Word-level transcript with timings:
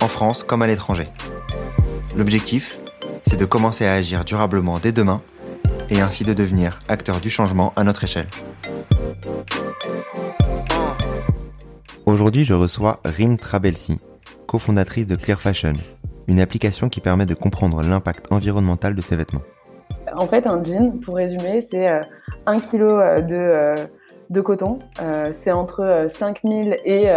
en 0.00 0.08
France 0.08 0.44
comme 0.44 0.62
à 0.62 0.66
l'étranger. 0.66 1.08
L'objectif, 2.16 2.78
c'est 3.26 3.38
de 3.38 3.44
commencer 3.44 3.86
à 3.86 3.94
agir 3.94 4.24
durablement 4.24 4.78
dès 4.78 4.92
demain 4.92 5.18
et 5.90 6.00
ainsi 6.00 6.24
de 6.24 6.32
devenir 6.32 6.80
acteur 6.88 7.20
du 7.20 7.30
changement 7.30 7.72
à 7.76 7.84
notre 7.84 8.04
échelle. 8.04 8.26
Aujourd'hui, 12.06 12.44
je 12.44 12.54
reçois 12.54 13.00
Rim 13.04 13.38
Trabelsi, 13.38 13.98
cofondatrice 14.46 15.06
de 15.06 15.16
Clear 15.16 15.40
Fashion, 15.40 15.72
une 16.26 16.40
application 16.40 16.88
qui 16.88 17.00
permet 17.00 17.26
de 17.26 17.34
comprendre 17.34 17.82
l'impact 17.82 18.26
environnemental 18.30 18.94
de 18.94 19.02
ses 19.02 19.16
vêtements. 19.16 19.42
En 20.16 20.26
fait, 20.26 20.46
un 20.46 20.62
jean, 20.62 21.00
pour 21.00 21.16
résumer, 21.16 21.66
c'est 21.68 21.88
1 21.88 22.00
euh, 22.46 22.60
kg 22.60 22.82
euh, 22.82 23.20
de, 23.20 23.34
euh, 23.34 23.74
de 24.30 24.40
coton. 24.40 24.78
c'est 25.40 25.52
entre 25.52 26.08
5 26.14 26.40
000 26.44 26.70
et 26.84 27.08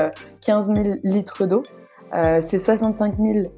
15 0.46 0.71
000 0.73 0.96
litres 1.04 1.46
d'eau. 1.46 1.63
C'est 2.14 2.60
65 2.60 3.16
000 3.20 3.52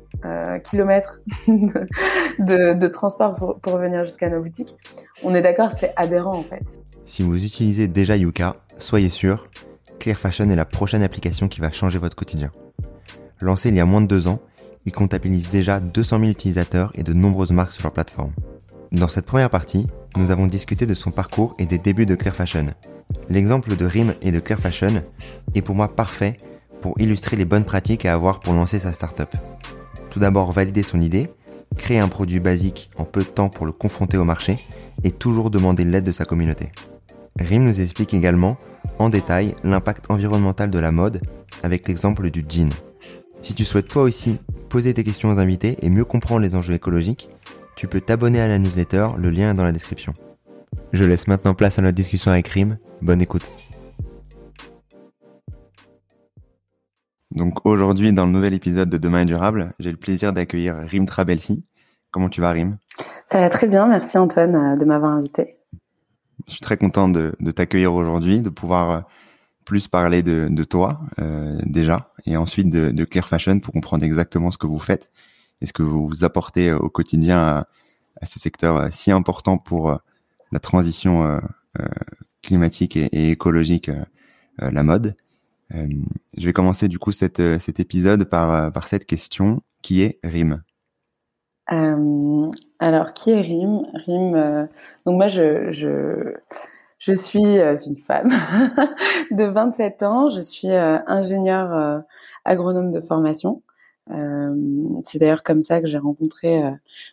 kilomètres 0.64 1.20
de, 1.48 2.74
de, 2.74 2.88
transport 2.88 3.36
pour, 3.36 3.60
pour 3.60 3.78
venir 3.78 4.06
jusqu'à 4.06 4.30
nos 4.30 4.42
boutiques. 4.42 4.76
On 5.24 5.34
est 5.34 5.42
d'accord, 5.42 5.72
c'est 5.80 5.94
aberrant 5.96 6.38
en 6.38 6.44
fait. 6.44 6.80
Si 7.06 7.24
vous 7.24 7.44
utilisez 7.44 7.88
déjà 7.88 8.16
Yuka, 8.18 8.58
soyez 8.78 9.10
sûr, 9.10 9.50
Clear 10.00 10.18
Fashion 10.18 10.50
est 10.50 10.56
la 10.56 10.66
prochaine 10.66 11.04
application 11.04 11.48
qui 11.48 11.60
va 11.60 11.72
changer 11.72 12.00
votre 12.00 12.16
quotidien. 12.16 12.52
Lancé 13.42 13.70
il 13.70 13.76
y 13.76 13.80
a 13.80 13.86
moins 13.86 14.02
de 14.02 14.08
deux 14.08 14.28
ans, 14.28 14.40
il 14.86 14.92
comptabilise 14.92 15.50
déjà 15.50 15.80
200 15.80 16.20
000 16.20 16.32
utilisateurs 16.32 16.92
et 16.96 17.04
de 17.04 17.14
nombreuses 17.14 17.52
marques 17.52 17.74
sur 17.74 17.84
leur 17.84 17.94
plateforme. 17.94 18.34
Dans 18.92 19.08
cette 19.08 19.26
première 19.26 19.50
partie, 19.50 19.86
nous 20.18 20.32
avons 20.32 20.48
discuté 20.48 20.86
de 20.86 20.94
son 20.94 21.12
parcours 21.12 21.56
et 21.60 21.66
des 21.66 21.78
débuts 21.78 22.06
de 22.06 22.16
Clear 22.16 22.36
Fashion. 22.36 22.68
L'exemple 23.30 23.76
de 23.76 23.86
RIM 23.86 24.16
et 24.22 24.32
de 24.32 24.40
Clear 24.40 24.60
Fashion 24.60 25.04
est 25.54 25.62
pour 25.62 25.76
moi 25.76 25.96
parfait 25.96 26.38
pour 26.82 27.00
illustrer 27.00 27.36
les 27.36 27.46
bonnes 27.46 27.66
pratiques 27.66 28.06
à 28.06 28.14
avoir 28.14 28.40
pour 28.40 28.54
lancer 28.54 28.80
sa 28.80 28.94
startup. 28.94 29.36
Tout 30.10 30.20
d'abord, 30.20 30.52
valider 30.52 30.84
son 30.84 31.02
idée, 31.02 31.30
créer 31.78 32.00
un 32.00 32.08
produit 32.08 32.40
basique 32.40 32.90
en 32.98 33.06
peu 33.06 33.22
de 33.22 33.28
temps 33.28 33.50
pour 33.50 33.66
le 33.66 33.72
confronter 33.72 34.18
au 34.18 34.24
marché 34.24 34.60
et 35.04 35.12
toujours 35.12 35.50
demander 35.50 35.86
l'aide 35.86 36.04
de 36.04 36.12
sa 36.12 36.26
communauté. 36.26 36.72
RIM 37.40 37.64
nous 37.64 37.82
explique 37.82 38.14
également 38.14 38.58
en 38.98 39.10
détail 39.10 39.56
l'impact 39.64 40.06
environnemental 40.10 40.70
de 40.70 40.80
la 40.80 40.92
mode 40.92 41.22
avec 41.64 41.88
l'exemple 41.88 42.30
du 42.30 42.44
jean. 42.48 42.70
Si 43.42 43.54
tu 43.54 43.66
souhaites 43.66 43.88
toi 43.88 44.04
aussi 44.04 44.40
poser 44.70 44.94
tes 44.94 45.04
questions 45.04 45.30
aux 45.30 45.40
invités 45.40 45.78
et 45.82 45.90
mieux 45.90 46.06
comprendre 46.06 46.42
les 46.42 46.56
enjeux 46.56 46.74
écologiques, 46.74 47.30
tu 47.76 47.88
peux 47.88 48.02
t'abonner 48.02 48.42
à 48.42 48.48
la 48.48 48.60
newsletter, 48.60 49.10
le 49.18 49.30
lien 49.30 49.52
est 49.52 49.56
dans 49.56 49.64
la 49.64 49.72
description. 49.72 50.14
Je 50.92 51.04
laisse 51.04 51.28
maintenant 51.28 51.54
place 51.54 51.80
à 51.80 51.82
notre 51.82 51.96
discussion 51.96 52.32
avec 52.32 52.48
Rim. 52.50 52.78
Bonne 53.02 53.22
écoute. 53.22 53.50
Donc 57.32 57.66
aujourd'hui, 57.66 58.12
dans 58.12 58.26
le 58.26 58.32
nouvel 58.32 58.54
épisode 58.54 58.90
de 58.90 58.98
Demain 58.98 59.22
est 59.22 59.26
durable, 59.26 59.74
j'ai 59.80 59.92
le 59.92 59.98
plaisir 59.98 60.34
d'accueillir 60.34 60.76
Rim 60.76 61.06
Trabelsi. 61.06 61.64
Comment 62.12 62.30
tu 62.30 62.42
vas, 62.42 62.52
Rim? 62.52 62.78
Ça 63.28 63.40
va 63.40 63.50
très 63.50 63.68
bien, 63.68 63.88
merci 63.88 64.18
Antoine 64.18 64.56
euh, 64.56 64.76
de 64.76 64.84
m'avoir 64.86 65.12
invité. 65.14 65.56
Je 66.48 66.54
suis 66.54 66.62
très 66.62 66.78
content 66.78 67.08
de, 67.08 67.36
t'accueillir 67.52 67.94
aujourd'hui, 67.94 68.42
de 68.42 68.50
pouvoir 68.50 68.90
euh, 68.90 69.02
plus 69.64 69.88
parler 69.88 70.24
de, 70.24 70.64
toi 70.64 71.02
euh, 71.20 71.60
déjà, 71.64 72.12
et 72.26 72.36
ensuite 72.36 72.72
de, 72.72 72.90
de, 72.90 73.06
Clear 73.06 73.28
Fashion 73.28 73.60
pour 73.60 73.74
comprendre 73.74 74.04
exactement 74.04 74.50
ce 74.50 74.58
que 74.58 74.66
vous 74.66 74.80
faites 74.80 75.12
et 75.62 75.68
ce 75.68 75.74
que 75.74 75.84
vous 75.84 76.24
apportez 76.24 76.74
au 76.74 76.90
quotidien 76.90 77.38
à, 77.38 77.68
à 78.20 78.26
ce 78.26 78.40
secteur 78.40 78.92
si 78.92 79.12
important 79.12 79.60
pour 79.60 80.00
la 80.52 80.60
transition 80.60 81.40
climatique 82.42 82.98
et, 82.98 83.30
écologique, 83.30 83.92
la 84.58 84.84
mode. 84.84 85.16
Je 85.72 86.46
vais 86.46 86.54
commencer 86.54 86.88
du 86.88 87.00
coup 87.00 87.12
cet 87.12 87.40
épisode 87.80 88.26
par, 88.26 88.72
par 88.72 88.88
cette 88.88 89.06
question 89.06 89.62
qui 89.82 90.02
est 90.02 90.20
RIM. 90.24 90.62
Euh, 91.72 92.52
alors, 92.80 93.14
qui 93.14 93.32
est 93.32 93.42
Rim 93.42 93.84
Rim, 93.94 94.34
euh, 94.36 94.66
donc 95.06 95.18
moi, 95.18 95.28
je, 95.28 95.72
je, 95.72 96.34
je 96.98 97.14
suis 97.14 97.60
euh, 97.60 97.76
une 97.86 97.96
femme 97.96 98.30
de 99.32 99.44
27 99.44 100.04
ans. 100.04 100.30
Je 100.30 100.42
suis 100.42 100.72
ingénieure 100.72 102.04
agronome 102.46 102.92
de 102.92 103.02
formation. 103.02 103.62
c'est 105.04 105.20
d'ailleurs 105.20 105.44
comme 105.44 105.62
ça 105.62 105.82
que 105.82 105.88
j'ai 105.88 106.00
rencontré 106.00 106.62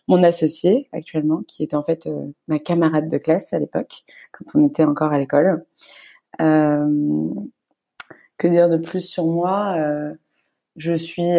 mon 0.07 0.23
associé 0.23 0.89
actuellement, 0.93 1.43
qui 1.47 1.63
était 1.63 1.75
en 1.75 1.83
fait 1.83 2.09
ma 2.47 2.59
camarade 2.59 3.09
de 3.09 3.17
classe 3.17 3.53
à 3.53 3.59
l'époque, 3.59 4.03
quand 4.31 4.45
on 4.55 4.67
était 4.67 4.85
encore 4.85 5.13
à 5.13 5.19
l'école. 5.19 5.63
Que 8.37 8.47
dire 8.47 8.69
de 8.69 8.77
plus 8.77 9.01
sur 9.01 9.25
moi 9.25 9.75
Je 10.75 10.93
suis 10.93 11.31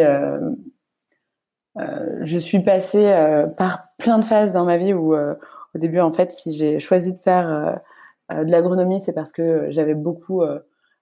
euh, 1.79 2.19
je 2.23 2.39
suis 2.39 2.61
passée 2.61 3.07
euh, 3.07 3.47
par 3.47 3.85
plein 3.99 4.19
de 4.19 4.25
phases 4.25 4.53
dans 4.53 4.65
ma 4.65 4.79
vie 4.79 4.95
où, 4.95 5.15
euh, 5.15 5.35
au 5.75 5.79
début, 5.79 6.01
en 6.01 6.13
fait, 6.13 6.33
si 6.33 6.53
j'ai 6.53 6.81
choisi 6.81 7.13
de 7.13 7.19
faire 7.19 7.81
de 8.31 8.51
l'agronomie, 8.51 9.01
c'est 9.01 9.13
parce 9.13 9.33
que 9.33 9.67
j'avais 9.71 9.95
beaucoup 9.95 10.43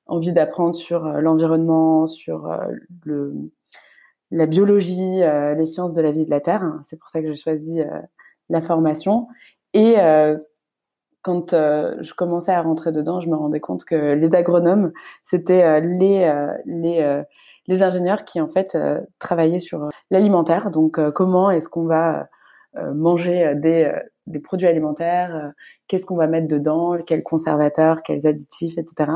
envie 0.06 0.32
d'apprendre 0.32 0.74
sur 0.74 1.04
l'environnement, 1.04 2.06
sur 2.06 2.52
la 4.30 4.46
biologie, 4.46 5.20
les 5.56 5.66
sciences 5.66 5.92
de 5.92 6.02
la 6.02 6.10
vie 6.10 6.24
de 6.24 6.30
la 6.30 6.40
Terre. 6.40 6.80
C'est 6.82 6.98
pour 6.98 7.08
ça 7.08 7.22
que 7.22 7.28
j'ai 7.28 7.36
choisi 7.36 7.80
la 8.48 8.60
formation. 8.60 9.28
Et 9.72 9.96
quand 11.26 11.50
je 11.53 12.14
commençais 12.14 12.53
à 12.53 12.62
rentrer 12.62 12.92
dedans, 12.92 13.20
je 13.20 13.28
me 13.28 13.37
rendais 13.37 13.60
compte 13.60 13.84
que 13.84 14.14
les 14.14 14.34
agronomes, 14.34 14.92
c'était 15.22 15.81
les, 15.81 16.32
les 16.66 17.25
les 17.69 17.82
ingénieurs 17.82 18.25
qui 18.25 18.41
en 18.41 18.48
fait 18.48 18.75
euh, 18.75 19.00
travaillaient 19.19 19.60
sur 19.60 19.84
euh, 19.84 19.88
l'alimentaire. 20.10 20.70
Donc 20.70 20.98
euh, 20.98 21.10
comment 21.10 21.50
est-ce 21.50 21.69
qu'on 21.69 21.87
va 21.87 22.28
manger 22.94 23.54
des, 23.54 23.91
des 24.26 24.38
produits 24.38 24.66
alimentaires, 24.66 25.54
qu'est-ce 25.88 26.04
qu'on 26.04 26.16
va 26.16 26.26
mettre 26.26 26.47
dedans, 26.47 26.98
quels 27.06 27.22
conservateurs, 27.22 28.03
quels 28.03 28.26
additifs, 28.26 28.76
etc. 28.76 29.12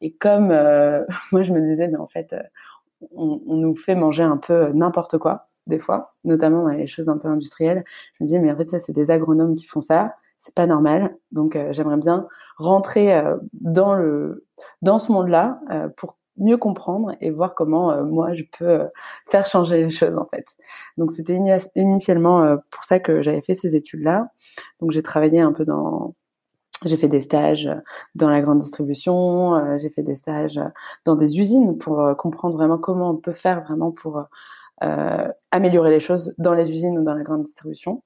Et 0.00 0.12
comme 0.12 0.50
moi 1.32 1.42
je 1.42 1.52
me 1.52 1.60
disais, 1.60 1.88
mais 1.88 1.96
en 1.96 2.06
fait, 2.06 2.32
on, 3.10 3.40
on, 3.44 3.56
nous 3.56 3.74
fait 3.74 3.96
manger 3.96 4.22
un 4.22 4.36
peu 4.36 4.70
n'importe 4.70 5.18
quoi 5.18 5.46
des 5.66 5.80
fois, 5.80 6.14
notamment 6.22 6.62
dans 6.62 6.68
les 6.68 6.86
choses 6.86 7.08
un 7.08 7.18
peu 7.18 7.26
industrielles. 7.26 7.82
Je 8.14 8.22
me 8.22 8.26
disais, 8.26 8.38
mais 8.38 8.52
en 8.52 8.56
fait 8.56 8.70
ça 8.70 8.78
c'est 8.78 8.92
des 8.92 9.10
agronomes 9.10 9.56
qui 9.56 9.66
font 9.66 9.80
ça, 9.80 10.14
c'est 10.44 10.54
pas 10.54 10.66
normal. 10.66 11.16
Donc 11.30 11.56
j'aimerais 11.70 11.98
bien 11.98 12.26
rentrer 12.56 13.22
dans 13.52 13.94
le 13.94 14.46
dans 14.82 14.98
ce 14.98 15.12
monde-là 15.12 15.60
pour 15.96 16.16
mieux 16.36 16.56
comprendre 16.56 17.14
et 17.20 17.30
voir 17.30 17.54
comment 17.54 17.90
euh, 17.90 18.04
moi 18.04 18.32
je 18.32 18.44
peux 18.58 18.68
euh, 18.68 18.86
faire 19.28 19.46
changer 19.46 19.82
les 19.82 19.90
choses 19.90 20.16
en 20.16 20.26
fait. 20.26 20.46
Donc 20.96 21.12
c'était 21.12 21.38
initialement 21.76 22.42
euh, 22.42 22.56
pour 22.70 22.84
ça 22.84 22.98
que 23.00 23.20
j'avais 23.22 23.42
fait 23.42 23.54
ces 23.54 23.76
études 23.76 24.02
là. 24.02 24.28
Donc 24.80 24.90
j'ai 24.90 25.02
travaillé 25.02 25.40
un 25.40 25.52
peu 25.52 25.64
dans 25.64 26.12
j'ai 26.84 26.96
fait 26.96 27.08
des 27.08 27.20
stages 27.20 27.70
dans 28.16 28.28
la 28.28 28.40
grande 28.40 28.58
distribution, 28.58 29.78
j'ai 29.78 29.88
fait 29.88 30.02
des 30.02 30.16
stages 30.16 30.60
dans 31.04 31.14
des 31.14 31.38
usines 31.38 31.78
pour 31.78 32.04
comprendre 32.18 32.56
vraiment 32.56 32.76
comment 32.76 33.10
on 33.10 33.16
peut 33.16 33.32
faire 33.32 33.62
vraiment 33.62 33.92
pour 33.92 34.26
améliorer 35.52 35.90
les 35.92 36.00
choses 36.00 36.34
dans 36.38 36.54
les 36.54 36.72
usines 36.72 36.98
ou 36.98 37.04
dans 37.04 37.14
la 37.14 37.22
grande 37.22 37.44
distribution. 37.44 38.02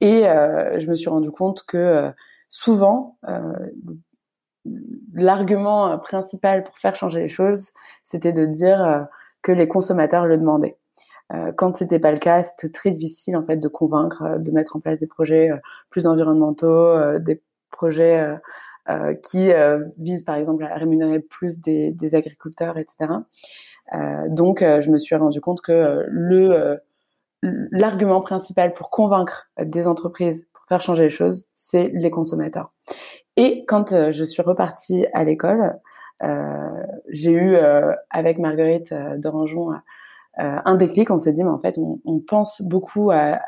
Et 0.00 0.22
je 0.22 0.86
me 0.88 0.94
suis 0.94 1.08
rendu 1.08 1.30
compte 1.30 1.64
que 1.64 2.12
souvent, 2.48 3.18
l'argument 5.14 5.90
euh, 5.92 5.96
principal 5.96 6.64
pour 6.64 6.78
faire 6.78 6.94
changer 6.94 7.20
les 7.20 7.28
choses, 7.28 7.72
c'était 8.04 8.32
de 8.32 8.46
dire 8.46 8.84
euh, 8.84 9.02
que 9.42 9.52
les 9.52 9.68
consommateurs 9.68 10.26
le 10.26 10.38
demandaient. 10.38 10.76
Euh, 11.32 11.52
quand 11.56 11.76
c'était 11.76 11.98
pas 11.98 12.12
le 12.12 12.18
cas, 12.18 12.42
c'était 12.42 12.70
très 12.70 12.90
difficile 12.90 13.36
en 13.36 13.44
fait 13.44 13.56
de 13.56 13.68
convaincre, 13.68 14.38
de 14.38 14.50
mettre 14.52 14.76
en 14.76 14.80
place 14.80 15.00
des 15.00 15.06
projets 15.06 15.50
plus 15.90 16.06
environnementaux, 16.06 17.18
des 17.18 17.42
projets 17.70 18.38
qui 19.24 19.50
visent 19.98 20.22
par 20.22 20.36
exemple 20.36 20.62
à 20.64 20.76
rémunérer 20.76 21.18
plus 21.18 21.58
des, 21.58 21.90
des 21.90 22.14
agriculteurs, 22.14 22.78
etc. 22.78 23.12
donc, 24.28 24.60
je 24.60 24.90
me 24.90 24.98
suis 24.98 25.16
rendu 25.16 25.40
compte 25.40 25.60
que 25.62 26.04
le 26.06 26.78
l'argument 27.70 28.20
principal 28.20 28.72
pour 28.72 28.90
convaincre 28.90 29.50
des 29.60 29.86
entreprises 29.86 30.46
pour 30.52 30.64
faire 30.66 30.80
changer 30.80 31.04
les 31.04 31.10
choses, 31.10 31.46
c'est 31.54 31.90
les 31.94 32.10
consommateurs. 32.10 32.70
Et 33.36 33.64
quand 33.66 33.92
euh, 33.92 34.12
je 34.12 34.24
suis 34.24 34.42
repartie 34.42 35.06
à 35.12 35.24
l'école, 35.24 35.78
euh, 36.22 36.86
j'ai 37.08 37.32
eu 37.32 37.54
euh, 37.54 37.92
avec 38.10 38.38
Marguerite 38.38 38.92
de 38.92 39.28
un 40.38 40.74
déclic. 40.74 41.10
On 41.10 41.18
s'est 41.18 41.32
dit, 41.32 41.44
mais 41.44 41.50
en 41.50 41.58
fait, 41.58 41.78
on, 41.78 41.98
on 42.04 42.20
pense 42.20 42.60
beaucoup 42.60 43.10
à, 43.10 43.40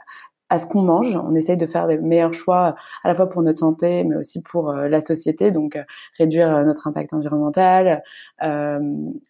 à 0.51 0.59
ce 0.59 0.67
qu'on 0.67 0.83
mange. 0.83 1.17
On 1.17 1.35
essaye 1.35 1.57
de 1.57 1.67
faire 1.67 1.87
des 1.87 1.99
meilleurs 1.99 2.33
choix 2.33 2.75
à 3.05 3.09
la 3.09 3.15
fois 3.15 3.29
pour 3.29 3.43
notre 3.43 3.59
santé, 3.59 4.05
mais 4.05 4.17
aussi 4.17 4.43
pour 4.43 4.71
euh, 4.71 4.89
la 4.89 5.01
société. 5.01 5.51
Donc, 5.51 5.77
euh, 5.77 5.83
réduire 6.19 6.55
euh, 6.55 6.65
notre 6.65 6.87
impact 6.87 7.13
environnemental, 7.13 8.03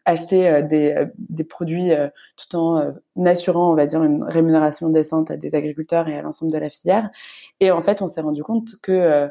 acheter 0.04 0.62
des, 0.64 1.06
des 1.16 1.44
produits 1.44 1.90
tout 2.36 2.56
en 2.56 2.94
assurant, 3.24 3.72
on 3.72 3.74
va 3.74 3.86
dire, 3.86 4.02
une 4.02 4.22
rémunération 4.22 4.90
décente 4.90 5.30
à 5.30 5.36
des 5.36 5.54
agriculteurs 5.54 6.08
et 6.08 6.18
à 6.18 6.22
l'ensemble 6.22 6.52
de 6.52 6.58
la 6.58 6.68
filière. 6.68 7.10
Et 7.60 7.70
en 7.70 7.82
fait, 7.82 8.02
on 8.02 8.08
s'est 8.08 8.20
rendu 8.20 8.42
compte 8.42 8.74
que 8.82 9.28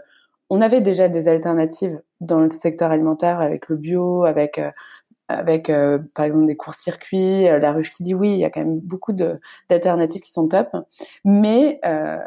on 0.49 0.61
avait 0.61 0.81
déjà 0.81 1.09
des 1.09 1.27
alternatives 1.27 2.01
dans 2.21 2.39
le 2.39 2.49
secteur 2.49 2.91
alimentaire 2.91 3.39
avec 3.39 3.67
le 3.69 3.75
bio, 3.75 4.23
avec 4.23 4.59
avec 5.29 5.69
euh, 5.69 5.99
par 6.13 6.25
exemple 6.25 6.45
des 6.45 6.55
courts-circuits, 6.55 7.47
euh, 7.47 7.59
la 7.59 7.73
ruche 7.73 7.91
qui 7.91 8.03
dit 8.03 8.13
oui, 8.13 8.31
il 8.31 8.39
y 8.39 8.45
a 8.45 8.49
quand 8.49 8.61
même 8.61 8.79
beaucoup 8.79 9.13
d'alternatives 9.13 10.21
qui 10.21 10.31
sont 10.31 10.47
top. 10.47 10.69
Mais 11.25 11.79
euh, 11.85 12.17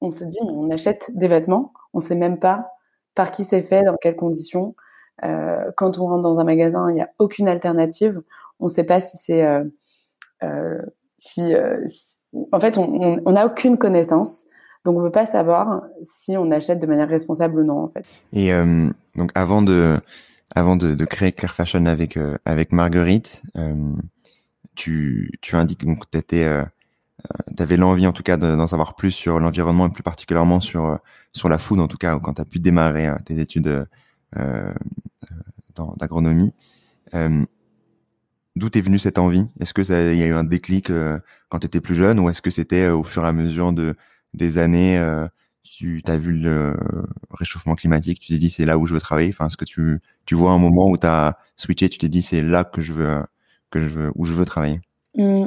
on 0.00 0.10
se 0.10 0.24
dit, 0.24 0.38
on 0.42 0.70
achète 0.70 1.10
des 1.14 1.28
vêtements, 1.28 1.72
on 1.94 2.00
sait 2.00 2.16
même 2.16 2.38
pas 2.38 2.72
par 3.14 3.30
qui 3.30 3.44
c'est 3.44 3.62
fait, 3.62 3.84
dans 3.84 3.96
quelles 3.96 4.16
conditions. 4.16 4.74
Quand 5.76 5.98
on 5.98 6.06
rentre 6.06 6.22
dans 6.22 6.38
un 6.38 6.44
magasin, 6.44 6.90
il 6.90 6.94
n'y 6.94 7.00
a 7.00 7.10
aucune 7.20 7.46
alternative. 7.46 8.20
On 8.58 8.64
ne 8.64 8.70
sait 8.70 8.82
pas 8.82 8.98
si 8.98 9.18
c'est 9.18 9.46
si, 11.18 11.54
en 12.50 12.58
fait 12.58 12.76
on 12.76 13.30
n'a 13.30 13.46
aucune 13.46 13.78
connaissance. 13.78 14.46
Donc 14.84 14.98
on 14.98 15.02
peut 15.02 15.12
pas 15.12 15.26
savoir 15.26 15.82
si 16.02 16.36
on 16.36 16.50
achète 16.50 16.80
de 16.80 16.86
manière 16.88 17.08
responsable 17.08 17.60
ou 17.60 17.64
non 17.64 17.84
en 17.84 17.88
fait. 17.88 18.04
Et 18.32 18.50
donc 19.14 19.30
avant 19.36 19.62
de 19.62 20.00
avant 20.54 20.76
de, 20.76 20.94
de, 20.94 21.04
créer 21.04 21.32
Claire 21.32 21.54
Fashion 21.54 21.86
avec 21.86 22.16
euh, 22.16 22.36
avec 22.44 22.72
Marguerite, 22.72 23.42
euh, 23.56 23.92
tu 24.74 25.32
tu 25.40 25.56
indiques 25.56 25.84
donc 25.84 26.10
tu 26.10 26.18
étais 26.18 26.44
euh, 26.44 26.64
avais 27.58 27.76
l'envie 27.76 28.06
en 28.06 28.12
tout 28.12 28.22
cas 28.22 28.36
d'en 28.36 28.66
savoir 28.66 28.94
plus 28.94 29.12
sur 29.12 29.40
l'environnement 29.40 29.86
et 29.86 29.92
plus 29.92 30.02
particulièrement 30.02 30.60
sur 30.60 30.98
sur 31.32 31.48
la 31.48 31.58
food 31.58 31.80
en 31.80 31.88
tout 31.88 31.98
cas 31.98 32.18
quand 32.18 32.34
tu 32.34 32.42
as 32.42 32.44
pu 32.44 32.58
démarrer 32.58 33.10
tes 33.24 33.38
études 33.38 33.86
d'agronomie. 35.98 36.52
D'où 38.54 38.68
t'es 38.68 38.82
venue 38.82 38.98
cette 38.98 39.18
envie? 39.18 39.48
Est-ce 39.60 39.72
que 39.72 39.82
ça 39.82 40.12
il 40.12 40.18
y 40.18 40.22
a 40.22 40.26
eu 40.26 40.34
un 40.34 40.44
déclic 40.44 40.90
quand 41.48 41.58
tu 41.60 41.66
étais 41.66 41.80
plus 41.80 41.94
jeune 41.94 42.18
ou 42.18 42.28
est-ce 42.28 42.42
que 42.42 42.50
c'était 42.50 42.88
au 42.88 43.02
fur 43.02 43.24
et 43.24 43.28
à 43.28 43.32
mesure 43.32 43.72
de 43.72 43.94
des 44.34 44.58
années 44.58 44.98
tu 45.72 46.02
as 46.06 46.18
vu 46.18 46.32
le 46.32 46.74
réchauffement 47.30 47.74
climatique, 47.74 48.20
tu 48.20 48.28
t'es 48.28 48.38
dit 48.38 48.50
c'est 48.50 48.66
là 48.66 48.78
où 48.78 48.86
je 48.86 48.92
veux 48.92 49.00
travailler. 49.00 49.30
Enfin, 49.30 49.46
est-ce 49.46 49.56
que 49.56 49.64
tu, 49.64 50.00
tu 50.26 50.34
vois 50.34 50.50
un 50.50 50.58
moment 50.58 50.86
où 50.86 50.98
tu 50.98 51.06
as 51.06 51.38
switché, 51.56 51.88
tu 51.88 51.98
t'es 51.98 52.08
dit 52.08 52.22
c'est 52.22 52.42
là 52.42 52.64
que 52.64 52.82
je 52.82 52.92
veux 52.92 53.22
que 53.70 53.80
je 53.80 53.86
veux 53.86 54.12
où 54.14 54.26
je 54.26 54.34
veux 54.34 54.44
travailler? 54.44 54.80
Mmh. 55.16 55.46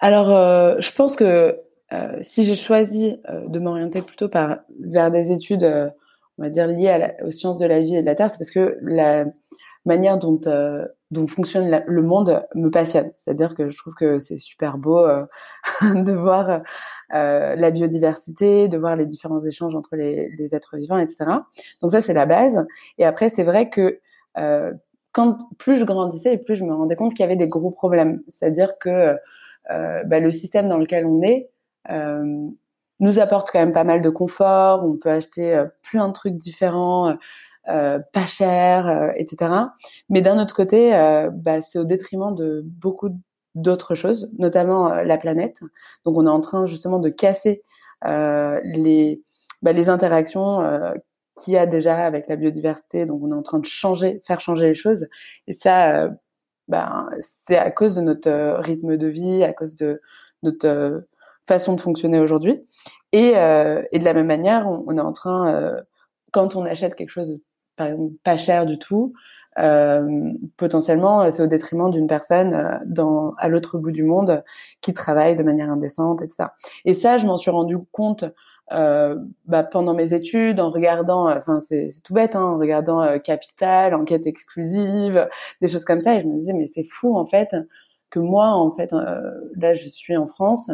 Alors, 0.00 0.30
euh, 0.30 0.76
je 0.80 0.92
pense 0.92 1.14
que 1.16 1.60
euh, 1.92 2.18
si 2.22 2.44
j'ai 2.44 2.56
choisi 2.56 3.20
euh, 3.30 3.46
de 3.48 3.58
m'orienter 3.60 4.02
plutôt 4.02 4.28
par 4.28 4.58
vers 4.80 5.10
des 5.10 5.30
études, 5.30 5.64
on 6.38 6.42
va 6.42 6.50
dire 6.50 6.66
liées 6.66 7.14
aux 7.24 7.30
sciences 7.30 7.58
de 7.58 7.66
la 7.66 7.80
vie 7.80 7.96
et 7.96 8.00
de 8.00 8.06
la 8.06 8.16
terre, 8.16 8.30
c'est 8.30 8.38
parce 8.38 8.50
que 8.50 8.78
la 8.82 9.26
manière 9.84 10.18
dont 10.18 10.40
dont 11.12 11.26
fonctionne 11.26 11.82
le 11.86 12.02
monde 12.02 12.44
me 12.54 12.70
passionne. 12.70 13.10
C'est-à-dire 13.18 13.54
que 13.54 13.68
je 13.68 13.76
trouve 13.76 13.94
que 13.94 14.18
c'est 14.18 14.38
super 14.38 14.78
beau 14.78 14.98
euh, 14.98 15.24
de 15.82 16.12
voir 16.12 16.62
euh, 17.12 17.54
la 17.54 17.70
biodiversité, 17.70 18.66
de 18.68 18.78
voir 18.78 18.96
les 18.96 19.04
différents 19.04 19.44
échanges 19.44 19.76
entre 19.76 19.94
les, 19.94 20.30
les 20.30 20.54
êtres 20.54 20.78
vivants, 20.78 20.98
etc. 20.98 21.24
Donc 21.82 21.92
ça, 21.92 22.00
c'est 22.00 22.14
la 22.14 22.24
base. 22.24 22.64
Et 22.96 23.04
après, 23.04 23.28
c'est 23.28 23.44
vrai 23.44 23.68
que 23.68 24.00
euh, 24.38 24.72
quand 25.12 25.50
plus 25.58 25.76
je 25.76 25.84
grandissais 25.84 26.34
et 26.34 26.38
plus 26.38 26.54
je 26.54 26.64
me 26.64 26.72
rendais 26.72 26.96
compte 26.96 27.12
qu'il 27.12 27.20
y 27.20 27.24
avait 27.24 27.36
des 27.36 27.48
gros 27.48 27.70
problèmes. 27.70 28.22
C'est-à-dire 28.28 28.78
que 28.78 29.16
euh, 29.70 30.04
bah, 30.04 30.18
le 30.18 30.30
système 30.30 30.68
dans 30.68 30.78
lequel 30.78 31.04
on 31.04 31.22
est 31.22 31.50
euh, 31.90 32.48
nous 33.00 33.18
apporte 33.18 33.50
quand 33.50 33.58
même 33.58 33.72
pas 33.72 33.84
mal 33.84 34.00
de 34.00 34.08
confort. 34.08 34.82
On 34.84 34.96
peut 34.96 35.10
acheter 35.10 35.62
plein 35.82 36.08
de 36.08 36.14
trucs 36.14 36.36
différents. 36.36 37.18
Euh, 37.68 38.00
pas 38.12 38.26
cher, 38.26 38.88
euh, 38.88 39.12
etc. 39.14 39.54
Mais 40.08 40.20
d'un 40.20 40.40
autre 40.42 40.54
côté, 40.54 40.96
euh, 40.96 41.30
bah, 41.32 41.60
c'est 41.60 41.78
au 41.78 41.84
détriment 41.84 42.34
de 42.34 42.62
beaucoup 42.64 43.10
d'autres 43.54 43.94
choses, 43.94 44.30
notamment 44.36 44.88
la 44.88 45.16
planète. 45.16 45.60
Donc 46.04 46.16
on 46.16 46.26
est 46.26 46.30
en 46.30 46.40
train 46.40 46.66
justement 46.66 46.98
de 46.98 47.08
casser 47.08 47.62
les, 48.04 49.22
bah, 49.62 49.72
les 49.72 49.88
interactions 49.90 50.60
qu'il 51.36 51.54
y 51.54 51.56
a 51.56 51.66
déjà 51.66 52.04
avec 52.04 52.28
la 52.28 52.36
biodiversité. 52.36 53.06
Donc 53.06 53.22
on 53.22 53.30
est 53.30 53.34
en 53.34 53.42
train 53.42 53.58
de 53.60 53.64
changer, 53.66 54.20
faire 54.26 54.40
changer 54.40 54.68
les 54.68 54.74
choses. 54.74 55.06
Et 55.46 55.52
ça, 55.52 56.08
bah, 56.68 57.06
c'est 57.20 57.58
à 57.58 57.70
cause 57.70 57.94
de 57.94 58.00
notre 58.00 58.58
rythme 58.60 58.96
de 58.96 59.06
vie, 59.06 59.44
à 59.44 59.52
cause 59.52 59.76
de 59.76 60.00
notre 60.42 61.06
façon 61.46 61.74
de 61.74 61.80
fonctionner 61.80 62.18
aujourd'hui. 62.20 62.66
Et, 63.12 63.34
et 63.92 63.98
de 63.98 64.04
la 64.04 64.14
même 64.14 64.26
manière, 64.26 64.66
on, 64.68 64.96
est 64.96 65.00
en 65.00 65.12
train, 65.12 65.76
quand 66.32 66.56
on 66.56 66.64
achète 66.64 66.94
quelque 66.96 67.10
chose 67.10 67.38
pas 67.76 68.36
cher 68.36 68.66
du 68.66 68.78
tout, 68.78 69.12
euh, 69.58 70.32
potentiellement 70.56 71.30
c'est 71.30 71.42
au 71.42 71.46
détriment 71.46 71.90
d'une 71.90 72.06
personne 72.06 72.54
euh, 72.54 72.78
dans 72.86 73.32
à 73.38 73.48
l'autre 73.48 73.78
bout 73.78 73.90
du 73.90 74.02
monde 74.02 74.42
qui 74.80 74.94
travaille 74.94 75.36
de 75.36 75.42
manière 75.42 75.70
indécente, 75.70 76.22
etc. 76.22 76.50
Et 76.84 76.94
ça, 76.94 77.18
je 77.18 77.26
m'en 77.26 77.36
suis 77.36 77.50
rendu 77.50 77.76
compte 77.90 78.24
euh, 78.72 79.16
bah, 79.46 79.64
pendant 79.64 79.92
mes 79.92 80.14
études, 80.14 80.60
en 80.60 80.70
regardant, 80.70 81.28
enfin 81.30 81.60
c'est 81.60 81.88
tout 82.04 82.14
bête, 82.14 82.36
hein, 82.36 82.42
en 82.42 82.58
regardant 82.58 83.02
euh, 83.02 83.18
Capital, 83.18 83.94
Enquête 83.94 84.26
exclusive, 84.26 85.28
des 85.60 85.68
choses 85.68 85.84
comme 85.84 86.00
ça, 86.00 86.14
et 86.14 86.22
je 86.22 86.26
me 86.26 86.38
disais 86.38 86.52
mais 86.54 86.68
c'est 86.68 86.84
fou 86.84 87.16
en 87.16 87.26
fait 87.26 87.54
que 88.10 88.18
moi 88.18 88.48
en 88.48 88.70
fait 88.70 88.92
euh, 88.92 89.30
là 89.56 89.74
je 89.74 89.88
suis 89.88 90.16
en 90.16 90.26
France, 90.26 90.70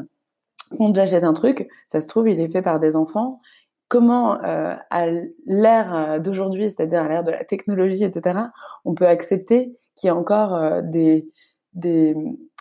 quand 0.76 0.94
j'achète 0.94 1.24
un 1.24 1.32
truc, 1.32 1.68
ça 1.88 2.00
se 2.00 2.06
trouve 2.06 2.28
il 2.28 2.40
est 2.40 2.48
fait 2.48 2.62
par 2.62 2.78
des 2.78 2.94
enfants 2.94 3.40
comment 3.88 4.42
euh, 4.44 4.76
à 4.90 5.06
l'ère 5.46 5.94
euh, 5.94 6.18
d'aujourd'hui, 6.18 6.68
c'est-à-dire 6.68 7.02
à, 7.02 7.08
l'ère 7.08 7.24
de 7.24 7.30
la 7.30 7.44
technologie, 7.44 8.04
etc., 8.04 8.38
on 8.84 8.94
peut 8.94 9.06
accepter 9.06 9.76
qu'il 9.96 10.08
y 10.08 10.10
a 10.10 10.14
encore 10.14 10.54
euh, 10.54 10.82
des, 10.82 11.28
des, 11.72 12.14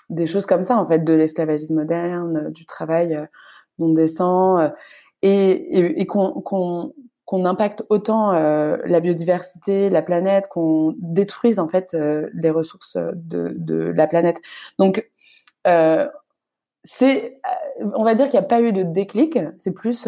des, 0.09 0.25
choses 0.25 0.45
comme 0.45 0.63
ça, 0.63 0.77
en 0.77 0.87
fait, 0.87 1.03
de 1.03 1.13
l'esclavagisme 1.13 1.75
moderne, 1.75 2.49
du 2.51 2.65
travail 2.65 3.27
non 3.77 3.93
décent, 3.93 4.71
et, 5.21 5.29
et, 5.29 6.01
et 6.01 6.05
qu'on 6.05 6.93
qu'on 7.25 7.43
impacte 7.43 7.83
autant 7.89 8.31
la 8.31 8.99
biodiversité, 9.01 9.89
la 9.89 10.01
planète, 10.01 10.47
qu'on 10.47 10.95
détruise 10.97 11.59
en 11.59 11.67
fait 11.67 11.93
les 12.33 12.49
ressources 12.49 12.95
de, 12.95 13.53
de, 13.57 13.75
la 13.75 14.07
planète. 14.07 14.39
Donc, 14.79 15.11
c'est, 16.85 17.41
on 17.81 18.05
va 18.05 18.15
dire 18.15 18.29
qu'il 18.29 18.39
n'y 18.39 18.45
a 18.45 18.47
pas 18.47 18.61
eu 18.61 18.71
de 18.71 18.83
déclic, 18.83 19.37
c'est 19.57 19.73
plus 19.73 20.07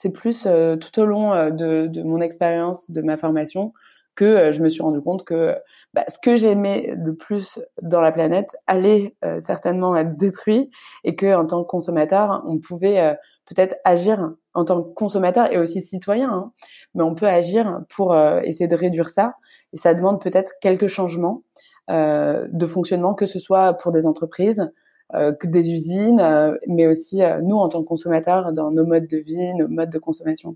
c'est 0.00 0.10
plus 0.10 0.46
euh, 0.46 0.76
tout 0.76 0.98
au 0.98 1.04
long 1.04 1.34
euh, 1.34 1.50
de, 1.50 1.86
de, 1.86 2.02
mon 2.02 2.22
expérience, 2.22 2.90
de 2.90 3.02
ma 3.02 3.18
formation, 3.18 3.74
que 4.14 4.24
euh, 4.24 4.50
je 4.50 4.62
me 4.62 4.70
suis 4.70 4.82
rendu 4.82 5.02
compte 5.02 5.24
que 5.24 5.54
bah, 5.92 6.04
ce 6.08 6.16
que 6.22 6.36
j'aimais 6.38 6.94
le 6.96 7.12
plus 7.12 7.60
dans 7.82 8.00
la 8.00 8.10
planète 8.10 8.56
allait 8.66 9.14
certainement 9.40 9.94
être 9.94 10.16
détruit 10.16 10.70
et 11.04 11.16
que 11.16 11.34
en 11.34 11.46
tant 11.46 11.62
que 11.62 11.68
consommateur, 11.68 12.42
on 12.46 12.58
pouvait 12.60 13.14
peut-être 13.44 13.76
agir 13.84 14.32
en 14.54 14.64
tant 14.64 14.82
que 14.82 14.88
consommateur 14.94 15.52
et 15.52 15.58
aussi 15.58 15.82
citoyen, 15.82 16.30
hein, 16.30 16.52
mais 16.94 17.02
on 17.02 17.14
peut 17.14 17.28
agir 17.28 17.80
pour 17.94 18.16
essayer 18.16 18.68
de 18.68 18.76
réduire 18.76 19.10
ça. 19.10 19.34
Et 19.74 19.76
ça 19.76 19.92
demande 19.92 20.22
peut-être 20.22 20.52
quelques 20.62 20.88
changements 20.88 21.42
de 21.88 22.66
fonctionnement, 22.66 23.14
que 23.14 23.26
ce 23.26 23.38
soit 23.38 23.74
pour 23.74 23.92
des 23.92 24.06
entreprises, 24.06 24.60
euh, 24.60 24.66
que 25.12 25.46
des 25.46 25.70
usines, 25.70 26.20
euh, 26.20 26.56
mais 26.68 26.86
aussi 26.86 27.22
euh, 27.22 27.40
nous 27.42 27.56
en 27.56 27.68
tant 27.68 27.82
que 27.82 27.86
consommateurs 27.86 28.52
dans 28.52 28.70
nos 28.70 28.86
modes 28.86 29.06
de 29.06 29.18
vie, 29.18 29.54
nos 29.54 29.68
modes 29.68 29.90
de 29.90 29.98
consommation. 29.98 30.54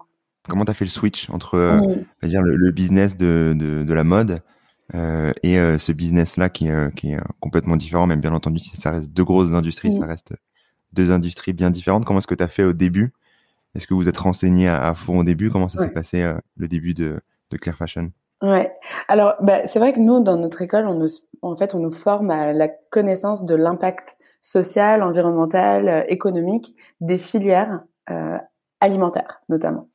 Comment 0.49 0.65
tu 0.65 0.71
as 0.71 0.75
fait 0.75 0.85
le 0.85 0.91
switch 0.91 1.31
entre 1.31 1.57
mmh. 1.59 2.27
dire, 2.27 2.43
le, 2.43 2.71
business 2.71 3.17
de, 3.17 3.55
de, 3.57 3.83
de, 3.83 3.95
la 3.95 4.05
mode 4.05 4.41
et 4.93 5.57
ce 5.57 5.93
business-là 5.93 6.51
qui, 6.51 6.69
qui, 6.97 7.13
est 7.13 7.21
complètement 7.41 7.77
différent, 7.77 8.07
même 8.07 8.21
bien 8.21 8.35
entendu, 8.35 8.59
si 8.59 8.77
ça 8.77 8.91
reste 8.91 9.09
deux 9.11 9.25
grosses 9.25 9.55
industries, 9.55 9.89
mmh. 9.89 10.01
ça 10.01 10.07
reste 10.07 10.35
deux 10.93 11.11
industries 11.11 11.55
bien 11.55 11.71
différentes. 11.71 12.05
Comment 12.05 12.19
est-ce 12.19 12.27
que 12.27 12.35
tu 12.35 12.45
as 12.45 12.49
fait 12.49 12.63
au 12.65 12.75
début? 12.75 13.15
Est-ce 13.75 13.87
que 13.87 13.95
vous 13.95 14.07
êtes 14.07 14.19
renseigné 14.19 14.69
à, 14.69 14.95
fond 14.95 15.21
au 15.21 15.25
début? 15.25 15.51
Comment 15.51 15.71
ça 15.71 15.79
s'est 15.79 15.93
passé 15.95 16.31
le 16.57 16.69
début 16.69 16.93
de, 16.93 17.21
de 17.51 17.57
Claire 17.57 17.79
Fashion? 17.79 18.13
Ouais. 18.45 18.71
Alors, 19.09 19.37
bah, 19.41 19.67
c'est 19.67 19.79
vrai 19.79 19.95
que 19.95 20.01
nous, 20.01 20.21
dans 20.21 20.37
notre 20.37 20.61
école, 20.61 20.87
on 20.87 20.99
nous, 20.99 21.09
en 21.41 21.57
fait, 21.57 21.75
on 21.75 21.79
nous 21.79 21.93
forme 21.93 22.31
à 22.31 22.53
la 22.53 22.69
connaissance 22.69 23.45
de 23.45 23.55
l'impact 23.55 24.17
social, 24.45 25.03
environnemental, 25.03 25.89
euh, 25.89 26.05
économique 26.09 26.77
des 27.01 27.17
filières 27.17 27.83
euh, 28.11 28.37
alimentaires 28.79 29.41
notamment. 29.49 29.89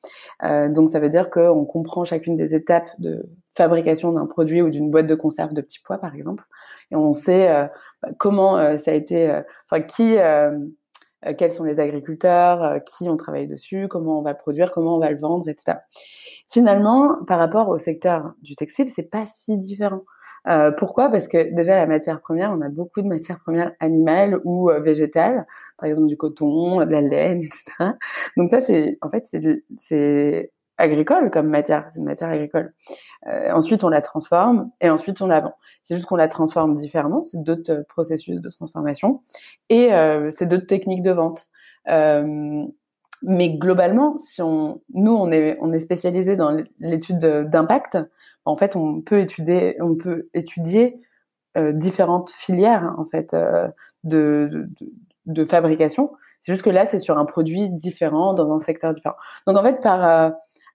Euh, 0.44 0.70
donc 0.70 0.90
ça 0.90 1.00
veut 1.00 1.10
dire 1.10 1.30
qu'on 1.30 1.66
comprend 1.66 2.04
chacune 2.04 2.36
des 2.36 2.56
étapes 2.56 2.90
de 2.98 3.30
fabrication 3.54 4.12
d'un 4.12 4.26
produit 4.26 4.64
ou 4.64 4.72
d'une 4.72 4.90
boîte 4.90 5.06
de 5.06 5.14
conserve 5.14 5.54
de 5.54 5.62
petits 5.62 5.80
pois 5.84 6.00
par 6.00 6.16
exemple, 6.16 6.44
et 6.90 6.96
on 6.96 7.14
sait 7.14 7.70
bah, 8.02 8.10
comment 8.18 8.78
ça 8.78 8.92
a 8.92 8.94
été, 8.94 9.42
enfin 9.66 9.82
qui, 9.82 10.16
quels 11.38 11.52
sont 11.52 11.66
les 11.66 11.80
agriculteurs, 11.80 12.80
qui 12.86 13.10
ont 13.10 13.18
travaillé 13.18 13.48
dessus, 13.48 13.88
comment 13.90 14.20
on 14.20 14.22
va 14.22 14.32
le 14.32 14.38
produire, 14.38 14.72
comment 14.72 14.96
on 14.96 15.00
va 15.00 15.12
le 15.12 15.20
vendre, 15.20 15.50
etc. 15.50 15.80
Finalement, 16.48 17.18
par 17.28 17.38
rapport 17.38 17.68
au 17.68 17.78
secteur 17.78 18.34
du 18.42 18.56
textile, 18.56 18.88
c'est 18.88 19.12
pas 19.12 19.26
si 19.28 19.58
différent. 19.58 20.02
Euh, 20.50 20.72
pourquoi? 20.72 21.10
Parce 21.10 21.28
que 21.28 21.54
déjà 21.54 21.76
la 21.76 21.86
matière 21.86 22.22
première, 22.22 22.52
on 22.52 22.62
a 22.62 22.70
beaucoup 22.70 23.02
de 23.02 23.08
matières 23.08 23.40
premières 23.40 23.74
animales 23.80 24.40
ou 24.44 24.70
euh, 24.70 24.80
végétales, 24.80 25.46
par 25.78 25.88
exemple 25.88 26.08
du 26.08 26.18
coton, 26.18 26.86
de 26.86 26.92
la 26.92 27.02
laine, 27.02 27.42
etc. 27.44 27.92
Donc 28.38 28.50
ça, 28.50 28.62
c'est 28.62 28.98
en 29.02 29.10
fait 29.10 29.26
c'est 29.78 30.52
agricole 30.78 31.30
comme 31.30 31.50
matière, 31.50 31.88
c'est 31.92 32.00
une 32.00 32.06
matière 32.06 32.30
agricole. 32.30 32.74
Euh, 33.28 33.52
ensuite, 33.52 33.84
on 33.84 33.90
la 33.90 34.02
transforme 34.02 34.72
et 34.82 34.90
ensuite 34.90 35.22
on 35.22 35.28
la 35.28 35.42
vend. 35.42 35.54
C'est 35.84 35.96
juste 35.96 36.08
qu'on 36.08 36.16
la 36.16 36.30
transforme 36.30 36.76
différemment, 36.76 37.24
c'est 37.24 37.44
d'autres 37.44 37.86
processus 37.88 38.40
de 38.40 38.50
transformation 38.50 39.22
et 39.70 39.90
c'est 40.32 40.48
d'autres 40.48 40.68
techniques 40.68 41.04
de 41.04 41.12
vente. 41.12 41.48
Euh, 43.24 43.28
mais 43.28 43.50
globalement, 43.58 44.18
si 44.20 44.42
on, 44.42 44.82
nous, 44.94 45.14
on 45.14 45.32
est, 45.32 45.58
on 45.62 45.74
est 45.74 45.80
spécialisé 45.80 46.36
dans 46.36 46.58
l'étude 46.80 47.20
d'impact, 47.20 47.98
en 48.46 48.56
fait, 48.56 48.76
on 48.76 49.02
peut 49.02 49.20
étudier, 49.20 49.78
on 49.82 49.96
peut 49.96 50.30
étudier 50.34 51.00
euh, 51.58 51.72
différentes 51.74 52.30
filières 52.32 52.94
en 52.98 53.06
fait 53.06 53.34
euh, 53.34 53.68
de, 54.04 54.50
de, 54.52 54.66
de, 55.26 55.46
fabrication. 55.46 56.12
C'est 56.42 56.54
juste 56.54 56.64
que 56.64 56.70
là, 56.70 56.86
c'est 56.86 57.00
sur 57.00 57.18
un 57.18 57.26
produit 57.26 57.70
différent 57.70 58.34
dans 58.34 58.54
un 58.54 58.60
secteur 58.60 58.94
différent. 58.94 59.16
Donc 59.48 59.58
en 59.58 59.64
fait, 59.64 59.82
par 59.82 60.06
euh, 60.08 60.30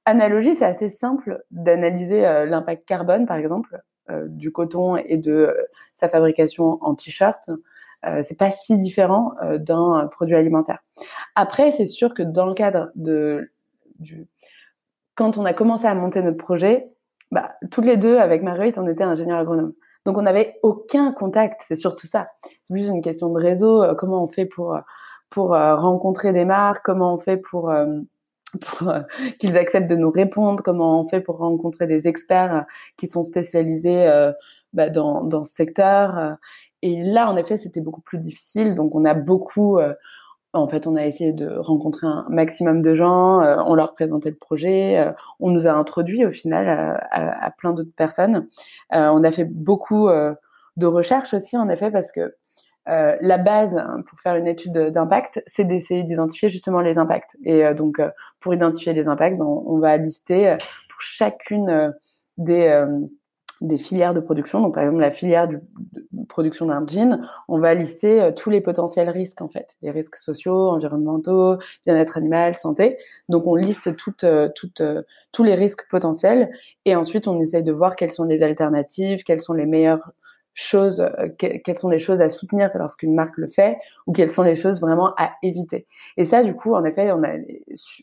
analogie, 0.04 0.54
c'est 0.54 0.64
assez 0.64 0.88
simple 0.88 1.42
d'analyser 1.50 2.26
euh, 2.26 2.44
l'impact 2.44 2.86
carbone, 2.86 3.26
par 3.26 3.36
exemple, 3.36 3.80
euh, 4.10 4.26
du 4.28 4.52
coton 4.52 4.96
et 4.96 5.16
de 5.16 5.56
sa 5.94 6.08
fabrication 6.08 6.78
en 6.82 6.94
t-shirt 6.94 7.50
euh, 8.06 8.22
c'est 8.22 8.38
pas 8.38 8.50
si 8.50 8.76
différent 8.76 9.32
euh, 9.42 9.58
d'un 9.58 10.08
produit 10.10 10.34
alimentaire. 10.34 10.78
Après, 11.34 11.70
c'est 11.70 11.86
sûr 11.86 12.14
que 12.14 12.22
dans 12.22 12.46
le 12.46 12.54
cadre 12.54 12.90
de 12.94 13.50
quand 15.14 15.38
on 15.38 15.44
a 15.44 15.54
commencé 15.54 15.86
à 15.86 15.94
monter 15.94 16.22
notre 16.22 16.36
projet, 16.36 16.88
bah, 17.30 17.52
toutes 17.70 17.86
les 17.86 17.96
deux 17.96 18.18
avec 18.18 18.42
Marguerite, 18.42 18.78
on 18.78 18.88
était 18.88 19.04
ingénieurs 19.04 19.38
agronomes. 19.38 19.72
Donc 20.04 20.18
on 20.18 20.22
n'avait 20.22 20.58
aucun 20.62 21.12
contact, 21.12 21.62
c'est 21.66 21.76
surtout 21.76 22.06
ça. 22.06 22.28
C'est 22.64 22.76
juste 22.76 22.90
une 22.90 23.00
question 23.00 23.32
de 23.32 23.40
réseau. 23.40 23.82
Euh, 23.82 23.94
comment 23.94 24.22
on 24.24 24.28
fait 24.28 24.46
pour 24.46 24.78
pour 25.30 25.48
rencontrer 25.50 26.32
des 26.32 26.44
marques 26.44 26.84
Comment 26.84 27.14
on 27.14 27.18
fait 27.18 27.36
pour 27.36 27.72
pour 28.60 28.92
qu'ils 29.40 29.56
acceptent 29.56 29.90
de 29.90 29.96
nous 29.96 30.10
répondre, 30.10 30.62
comment 30.62 31.00
on 31.00 31.08
fait 31.08 31.20
pour 31.20 31.38
rencontrer 31.38 31.86
des 31.86 32.06
experts 32.06 32.66
qui 32.96 33.08
sont 33.08 33.24
spécialisés 33.24 34.06
bah, 34.74 34.90
dans, 34.90 35.24
dans 35.24 35.44
ce 35.44 35.54
secteur. 35.54 36.36
Et 36.84 37.02
là, 37.02 37.30
en 37.30 37.36
effet, 37.38 37.56
c'était 37.56 37.80
beaucoup 37.80 38.02
plus 38.02 38.18
difficile. 38.18 38.74
Donc, 38.74 38.94
on 38.94 39.06
a 39.06 39.14
beaucoup, 39.14 39.78
euh, 39.78 39.94
en 40.52 40.68
fait, 40.68 40.86
on 40.86 40.96
a 40.96 41.06
essayé 41.06 41.32
de 41.32 41.48
rencontrer 41.56 42.06
un 42.06 42.26
maximum 42.28 42.82
de 42.82 42.94
gens. 42.94 43.40
Euh, 43.40 43.56
on 43.64 43.74
leur 43.74 43.94
présentait 43.94 44.28
le 44.28 44.36
projet. 44.36 44.98
Euh, 44.98 45.10
on 45.40 45.50
nous 45.50 45.66
a 45.66 45.72
introduit 45.72 46.26
au 46.26 46.30
final 46.30 47.00
à, 47.10 47.50
plein 47.56 47.72
d'autres 47.72 47.94
personnes. 47.96 48.48
on 48.90 49.24
a 49.24 49.30
fait 49.30 49.46
beaucoup 49.46 50.10
de 50.10 50.86
recherches 50.86 51.32
aussi, 51.32 51.56
en 51.56 51.70
effet, 51.70 51.90
parce 51.90 52.12
que 52.12 52.34
la 52.86 53.38
base 53.38 53.82
pour 54.06 54.20
faire 54.20 54.36
une 54.36 54.46
étude 54.46 54.72
d'impact, 54.72 55.42
c'est 55.46 55.64
d'essayer 55.64 56.02
d'identifier 56.02 56.50
justement 56.50 56.82
les 56.82 56.98
impacts. 56.98 57.34
Et 57.44 57.72
donc, 57.72 58.02
pour 58.40 58.52
identifier 58.52 58.92
les 58.92 59.08
impacts, 59.08 59.40
on, 59.40 59.62
on 59.66 59.78
va 59.78 59.96
lister 59.96 60.54
pour 60.90 61.00
chacune 61.00 61.94
des 62.36 62.84
des 63.64 63.78
filières 63.78 64.14
de 64.14 64.20
production. 64.20 64.60
Donc, 64.60 64.74
par 64.74 64.82
exemple, 64.82 65.00
la 65.00 65.10
filière 65.10 65.48
de 65.48 65.60
production 66.28 66.66
d'un 66.66 66.86
jean, 66.86 67.20
on 67.48 67.58
va 67.58 67.74
lister 67.74 68.20
euh, 68.20 68.32
tous 68.32 68.50
les 68.50 68.60
potentiels 68.60 69.08
risques, 69.08 69.40
en 69.40 69.48
fait. 69.48 69.76
Les 69.82 69.90
risques 69.90 70.16
sociaux, 70.16 70.70
environnementaux, 70.70 71.56
bien-être 71.86 72.16
animal, 72.16 72.54
santé. 72.54 72.98
Donc, 73.28 73.46
on 73.46 73.54
liste 73.54 73.96
toutes, 73.96 74.24
euh, 74.24 74.48
toutes, 74.54 74.80
euh, 74.80 75.02
tous 75.32 75.44
les 75.44 75.54
risques 75.54 75.88
potentiels. 75.88 76.50
Et 76.84 76.94
ensuite, 76.94 77.26
on 77.26 77.40
essaye 77.40 77.62
de 77.62 77.72
voir 77.72 77.96
quelles 77.96 78.12
sont 78.12 78.24
les 78.24 78.42
alternatives, 78.42 79.22
quelles 79.24 79.40
sont 79.40 79.54
les 79.54 79.66
meilleures 79.66 80.12
choses, 80.56 81.04
quelles 81.36 81.76
sont 81.76 81.88
les 81.88 81.98
choses 81.98 82.20
à 82.20 82.28
soutenir 82.28 82.70
lorsqu'une 82.76 83.12
marque 83.12 83.36
le 83.38 83.48
fait, 83.48 83.76
ou 84.06 84.12
quelles 84.12 84.30
sont 84.30 84.44
les 84.44 84.54
choses 84.54 84.80
vraiment 84.80 85.12
à 85.16 85.32
éviter. 85.42 85.84
Et 86.16 86.24
ça, 86.24 86.44
du 86.44 86.54
coup, 86.54 86.76
en 86.76 86.84
effet, 86.84 87.10
on 87.10 87.24
a, 87.24 87.32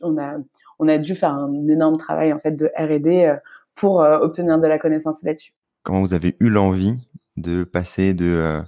on 0.01 0.18
a, 0.18 0.34
on 0.77 0.88
a 0.89 0.98
dû 0.98 1.15
faire 1.15 1.34
un 1.34 1.68
énorme 1.70 1.96
travail, 1.96 2.34
en 2.34 2.39
fait, 2.39 2.51
de 2.51 2.70
R&D 2.75 3.38
pour 3.81 4.03
euh, 4.03 4.19
obtenir 4.19 4.59
de 4.59 4.67
la 4.67 4.77
connaissance 4.77 5.23
là-dessus. 5.23 5.53
Comment 5.81 6.01
vous 6.01 6.13
avez 6.13 6.38
eu 6.39 6.50
l'envie 6.50 7.00
de 7.35 7.63
passer 7.63 8.13
de, 8.13 8.27
euh, 8.27 8.61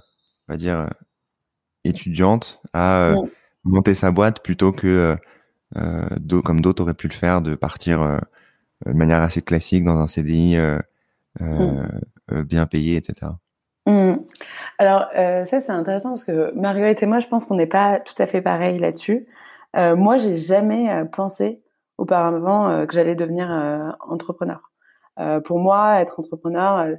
on 0.48 0.52
va 0.52 0.56
dire, 0.56 0.80
euh, 0.80 0.88
étudiante 1.84 2.60
à 2.72 3.14
monter 3.62 3.94
sa 3.94 4.10
boîte 4.10 4.42
plutôt 4.42 4.72
que, 4.72 5.16
comme 6.42 6.60
d'autres 6.60 6.82
auraient 6.82 6.94
pu 6.94 7.06
le 7.06 7.14
faire, 7.14 7.42
de 7.42 7.54
partir 7.54 8.00
de 8.86 8.92
manière 8.92 9.20
assez 9.20 9.42
classique 9.42 9.84
dans 9.84 9.98
un 9.98 10.08
CDI 10.08 10.56
mm. 11.40 12.42
bien 12.46 12.64
payé, 12.64 12.96
etc. 12.96 13.32
Mm. 13.86 14.14
Alors 14.78 15.10
ça 15.12 15.60
c'est 15.60 15.70
intéressant 15.70 16.10
parce 16.10 16.24
que 16.24 16.54
Marguerite 16.54 17.02
et 17.02 17.06
moi 17.06 17.18
je 17.18 17.28
pense 17.28 17.44
qu'on 17.44 17.56
n'est 17.56 17.66
pas 17.66 18.00
tout 18.00 18.14
à 18.16 18.26
fait 18.26 18.40
pareil 18.40 18.78
là-dessus. 18.78 19.26
moi 19.74 20.16
j'ai 20.16 20.38
jamais 20.38 21.04
pensé 21.12 21.60
auparavant 21.98 22.86
que 22.86 22.94
j'allais 22.94 23.14
devenir 23.14 23.50
entrepreneur. 24.08 24.62
Euh, 25.18 25.40
pour 25.40 25.58
moi, 25.58 26.00
être 26.00 26.20
entrepreneur, 26.20 26.78
euh, 26.78 26.94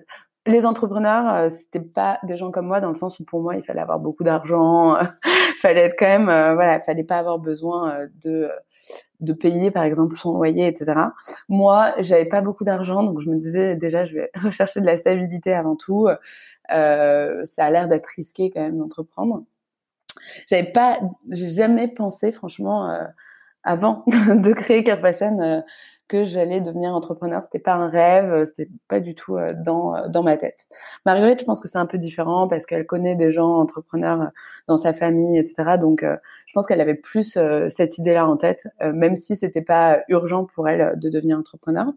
les 0.47 0.65
entrepreneurs, 0.65 1.33
euh, 1.33 1.49
c'était 1.49 1.81
pas 1.81 2.19
des 2.23 2.37
gens 2.37 2.51
comme 2.51 2.67
moi 2.67 2.79
dans 2.81 2.89
le 2.89 2.95
sens 2.95 3.19
où 3.19 3.25
pour 3.25 3.41
moi, 3.41 3.55
il 3.55 3.63
fallait 3.63 3.81
avoir 3.81 3.99
beaucoup 3.99 4.23
d'argent, 4.23 4.95
fallait 5.61 5.81
être 5.81 5.95
quand 5.97 6.05
même, 6.05 6.25
voilà, 6.25 6.79
fallait 6.81 7.03
pas 7.03 7.17
avoir 7.17 7.39
besoin 7.39 8.07
de 8.23 8.49
de 9.21 9.33
payer 9.33 9.71
par 9.71 9.83
exemple 9.83 10.15
son 10.15 10.33
loyer, 10.33 10.67
etc. 10.67 10.93
Moi, 11.49 11.93
j'avais 11.99 12.25
pas 12.25 12.41
beaucoup 12.41 12.63
d'argent, 12.63 13.03
donc 13.03 13.19
je 13.21 13.29
me 13.29 13.37
disais 13.37 13.75
déjà, 13.75 14.05
je 14.05 14.13
vais 14.13 14.31
rechercher 14.35 14.81
de 14.81 14.85
la 14.85 14.97
stabilité 14.97 15.53
avant 15.53 15.75
tout. 15.75 16.07
Euh, 16.71 17.45
ça 17.45 17.65
a 17.65 17.69
l'air 17.69 17.87
d'être 17.87 18.07
risqué 18.07 18.51
quand 18.51 18.61
même 18.61 18.77
d'entreprendre. 18.77 19.43
J'avais 20.49 20.71
pas, 20.71 20.99
j'ai 21.29 21.49
jamais 21.49 21.87
pensé 21.87 22.31
franchement 22.31 22.89
euh, 22.89 23.03
avant 23.65 24.03
de 24.07 24.53
créer 24.53 24.83
Carfashion 24.83 25.63
que 26.07 26.23
j'allais 26.23 26.61
devenir 26.61 26.93
entrepreneur. 26.93 27.41
C'était 27.43 27.59
pas 27.59 27.73
un 27.73 27.89
rêve, 27.89 28.45
c'était 28.45 28.69
pas 28.87 28.99
du 28.99 29.15
tout 29.15 29.37
euh, 29.37 29.47
dans 29.65 29.95
euh, 29.95 30.07
dans 30.07 30.23
ma 30.23 30.37
tête. 30.37 30.67
Marguerite, 31.05 31.39
je 31.39 31.45
pense 31.45 31.61
que 31.61 31.67
c'est 31.67 31.77
un 31.77 31.85
peu 31.85 31.97
différent 31.97 32.47
parce 32.47 32.65
qu'elle 32.65 32.85
connaît 32.85 33.15
des 33.15 33.31
gens 33.31 33.55
entrepreneurs 33.55 34.21
euh, 34.21 34.27
dans 34.67 34.77
sa 34.77 34.93
famille, 34.93 35.37
etc. 35.37 35.77
Donc, 35.79 36.03
je 36.03 36.53
pense 36.53 36.67
qu'elle 36.67 36.81
avait 36.81 36.95
plus 36.95 37.37
cette 37.69 37.97
idée-là 37.97 38.27
en 38.27 38.37
tête, 38.37 38.67
même 38.81 39.15
si 39.15 39.35
c'était 39.35 39.61
pas 39.61 39.99
urgent 40.09 40.45
pour 40.45 40.67
elle 40.67 40.97
de 40.99 41.09
devenir 41.09 41.37
entrepreneur. 41.37 41.87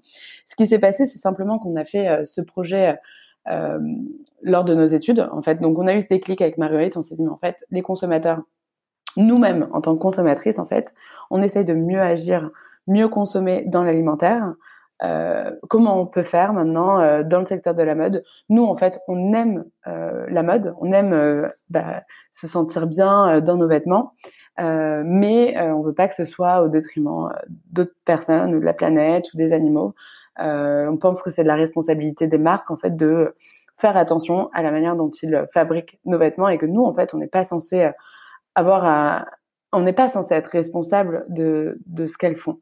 Ce 0.44 0.56
qui 0.56 0.66
s'est 0.66 0.78
passé, 0.78 1.06
c'est 1.06 1.18
simplement 1.18 1.58
qu'on 1.58 1.76
a 1.76 1.84
fait 1.84 2.24
ce 2.24 2.40
projet. 2.40 2.96
Euh, 3.50 3.78
lors 4.42 4.64
de 4.64 4.74
nos 4.74 4.86
études, 4.86 5.26
en 5.32 5.42
fait. 5.42 5.60
Donc, 5.60 5.78
on 5.78 5.86
a 5.86 5.94
eu 5.94 6.00
ce 6.00 6.06
déclic 6.06 6.40
avec 6.40 6.58
Marguerite. 6.58 6.96
On 6.96 7.02
s'est 7.02 7.14
dit, 7.14 7.22
mais 7.22 7.30
en 7.30 7.36
fait, 7.36 7.64
les 7.70 7.82
consommateurs, 7.82 8.42
nous-mêmes, 9.18 9.68
en 9.72 9.80
tant 9.80 9.94
que 9.94 10.00
consommatrices, 10.00 10.58
en 10.58 10.64
fait, 10.64 10.94
on 11.30 11.42
essaye 11.42 11.64
de 11.64 11.74
mieux 11.74 12.00
agir 12.00 12.50
mieux 12.88 13.08
consommer 13.08 13.64
dans 13.66 13.84
l'alimentaire. 13.84 14.54
Euh, 15.04 15.52
comment 15.68 16.00
on 16.00 16.06
peut 16.06 16.24
faire 16.24 16.52
maintenant 16.52 16.98
euh, 16.98 17.22
dans 17.22 17.38
le 17.38 17.46
secteur 17.46 17.74
de 17.74 17.82
la 17.82 17.94
mode? 17.94 18.24
Nous, 18.48 18.64
en 18.64 18.74
fait, 18.74 19.00
on 19.06 19.32
aime 19.32 19.64
euh, 19.86 20.26
la 20.28 20.42
mode, 20.42 20.74
on 20.80 20.90
aime 20.90 21.12
euh, 21.12 21.48
bah, 21.70 22.02
se 22.32 22.48
sentir 22.48 22.88
bien 22.88 23.36
euh, 23.36 23.40
dans 23.40 23.56
nos 23.56 23.68
vêtements, 23.68 24.14
mais 24.58 25.56
on 25.60 25.82
veut 25.82 25.94
pas 25.94 26.08
que 26.08 26.14
ce 26.14 26.24
soit 26.24 26.62
au 26.62 26.68
détriment 26.68 27.30
d'autres 27.70 27.94
personnes, 28.04 28.56
ou 28.56 28.60
de 28.60 28.64
la 28.64 28.74
planète 28.74 29.32
ou 29.32 29.36
des 29.36 29.52
animaux. 29.52 29.94
on 30.36 30.96
pense 31.00 31.22
que 31.22 31.30
c'est 31.30 31.44
de 31.44 31.48
la 31.48 31.54
responsabilité 31.54 32.26
des 32.26 32.38
marques, 32.38 32.70
en 32.72 32.76
fait, 32.76 32.96
de 32.96 33.36
faire 33.76 33.96
attention 33.96 34.50
à 34.52 34.62
la 34.62 34.72
manière 34.72 34.96
dont 34.96 35.10
ils 35.22 35.46
fabriquent 35.52 36.00
nos 36.04 36.18
vêtements 36.18 36.48
et 36.48 36.58
que 36.58 36.66
nous, 36.66 36.82
en 36.82 36.92
fait, 36.92 37.14
on 37.14 37.18
n'est 37.18 37.28
pas 37.28 37.44
censé 37.44 37.92
on 39.72 39.80
n'est 39.80 39.92
pas 39.92 40.08
censé 40.08 40.34
être 40.34 40.48
responsable 40.48 41.24
de, 41.28 41.78
ce 41.96 42.16
qu'elles 42.16 42.36
font. 42.36 42.60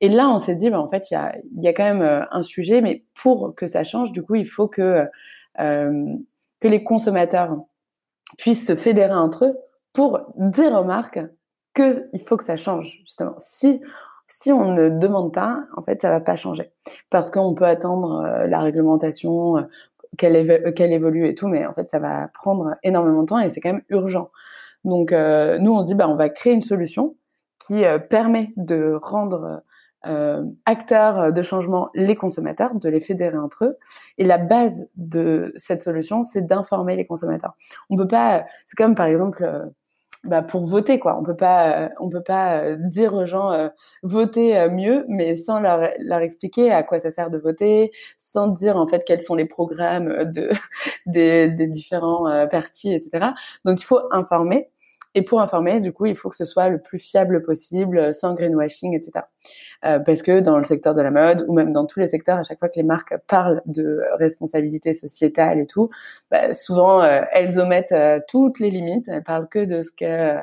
Et 0.00 0.08
là, 0.08 0.28
on 0.28 0.38
s'est 0.38 0.54
dit, 0.54 0.70
bah, 0.70 0.80
en 0.80 0.88
fait, 0.88 1.10
il 1.10 1.14
y 1.60 1.68
a, 1.68 1.72
quand 1.72 1.84
même 1.84 2.02
euh, 2.02 2.24
un 2.30 2.42
sujet, 2.42 2.80
mais 2.80 3.04
pour 3.14 3.54
que 3.54 3.66
ça 3.66 3.84
change, 3.84 4.12
du 4.12 4.22
coup, 4.22 4.34
il 4.34 4.46
faut 4.46 4.68
que, 4.68 5.06
euh, 5.60 6.16
les 6.62 6.84
consommateurs 6.84 7.56
puissent 8.38 8.66
se 8.66 8.76
fédérer 8.76 9.14
entre 9.14 9.46
eux 9.46 9.58
pour 9.92 10.20
dire 10.36 10.72
aux 10.74 10.84
marques 10.84 11.20
qu'il 11.74 12.22
faut 12.26 12.36
que 12.36 12.44
ça 12.44 12.56
change, 12.56 13.00
justement. 13.04 13.34
Si, 13.38 13.80
on 14.52 14.72
ne 14.72 14.88
demande 14.88 15.32
pas, 15.32 15.64
en 15.76 15.82
fait, 15.82 16.02
ça 16.02 16.10
va 16.10 16.20
pas 16.20 16.36
changer. 16.36 16.70
Parce 17.10 17.30
qu'on 17.30 17.54
peut 17.54 17.64
attendre 17.64 18.22
euh, 18.24 18.46
la 18.46 18.60
réglementation, 18.60 19.66
qu'elle, 20.18 20.74
qu'elle 20.74 20.92
évolue 20.92 21.26
et 21.26 21.34
tout, 21.34 21.48
mais 21.48 21.64
en 21.66 21.72
fait, 21.72 21.88
ça 21.88 21.98
va 21.98 22.28
prendre 22.28 22.76
énormément 22.82 23.22
de 23.22 23.26
temps 23.26 23.38
et 23.38 23.48
c'est 23.48 23.60
quand 23.60 23.72
même 23.72 23.84
urgent. 23.88 24.30
Donc 24.84 25.12
euh, 25.12 25.58
nous 25.58 25.72
on 25.72 25.82
dit 25.82 25.94
bah 25.94 26.08
on 26.08 26.16
va 26.16 26.28
créer 26.28 26.52
une 26.52 26.62
solution 26.62 27.16
qui 27.58 27.84
euh, 27.84 27.98
permet 27.98 28.48
de 28.56 28.98
rendre 29.00 29.62
euh, 30.06 30.42
acteurs 30.66 31.32
de 31.32 31.42
changement 31.42 31.88
les 31.94 32.16
consommateurs, 32.16 32.74
de 32.74 32.88
les 32.88 33.00
fédérer 33.00 33.38
entre 33.38 33.66
eux. 33.66 33.76
Et 34.18 34.24
la 34.24 34.38
base 34.38 34.88
de 34.96 35.54
cette 35.56 35.84
solution, 35.84 36.24
c'est 36.24 36.44
d'informer 36.44 36.96
les 36.96 37.06
consommateurs. 37.06 37.54
On 37.88 37.96
peut 37.96 38.08
pas, 38.08 38.44
c'est 38.66 38.76
comme 38.76 38.96
par 38.96 39.06
exemple, 39.06 39.70
bah, 40.24 40.42
pour 40.42 40.66
voter 40.66 40.98
quoi. 40.98 41.18
On 41.18 41.24
peut 41.24 41.34
pas, 41.36 41.90
on 42.00 42.08
peut 42.10 42.22
pas 42.22 42.76
dire 42.76 43.14
aux 43.14 43.26
gens 43.26 43.52
votez 44.02 44.68
mieux, 44.70 45.04
mais 45.08 45.34
sans 45.34 45.60
leur, 45.60 45.90
leur 45.98 46.18
expliquer 46.20 46.72
à 46.72 46.82
quoi 46.82 47.00
ça 47.00 47.10
sert 47.10 47.30
de 47.30 47.38
voter, 47.38 47.92
sans 48.18 48.48
dire 48.48 48.76
en 48.76 48.86
fait 48.86 49.02
quels 49.06 49.20
sont 49.22 49.34
les 49.34 49.46
programmes 49.46 50.24
de 50.32 50.50
des, 51.06 51.48
des 51.48 51.66
différents 51.66 52.46
partis, 52.48 52.92
etc. 52.94 53.34
Donc 53.64 53.80
il 53.80 53.84
faut 53.84 54.00
informer. 54.12 54.68
Et 55.14 55.22
pour 55.22 55.40
informer, 55.40 55.80
du 55.80 55.92
coup, 55.92 56.06
il 56.06 56.16
faut 56.16 56.30
que 56.30 56.36
ce 56.36 56.44
soit 56.44 56.68
le 56.68 56.80
plus 56.80 56.98
fiable 56.98 57.42
possible, 57.42 58.14
sans 58.14 58.34
greenwashing, 58.34 58.94
etc. 58.94 59.26
Euh, 59.84 59.98
parce 59.98 60.22
que 60.22 60.40
dans 60.40 60.58
le 60.58 60.64
secteur 60.64 60.94
de 60.94 61.02
la 61.02 61.10
mode, 61.10 61.44
ou 61.48 61.54
même 61.54 61.72
dans 61.72 61.84
tous 61.84 62.00
les 62.00 62.06
secteurs, 62.06 62.38
à 62.38 62.44
chaque 62.44 62.58
fois 62.58 62.68
que 62.68 62.76
les 62.76 62.82
marques 62.82 63.14
parlent 63.26 63.60
de 63.66 64.00
responsabilité 64.14 64.94
sociétale 64.94 65.60
et 65.60 65.66
tout, 65.66 65.90
bah, 66.30 66.54
souvent, 66.54 67.02
euh, 67.02 67.22
elles 67.32 67.60
omettent 67.60 67.92
euh, 67.92 68.20
toutes 68.28 68.58
les 68.58 68.70
limites. 68.70 69.08
Elles 69.08 69.22
parlent 69.22 69.48
que 69.48 69.64
de 69.64 69.82
ce 69.82 69.90
que 69.90 70.40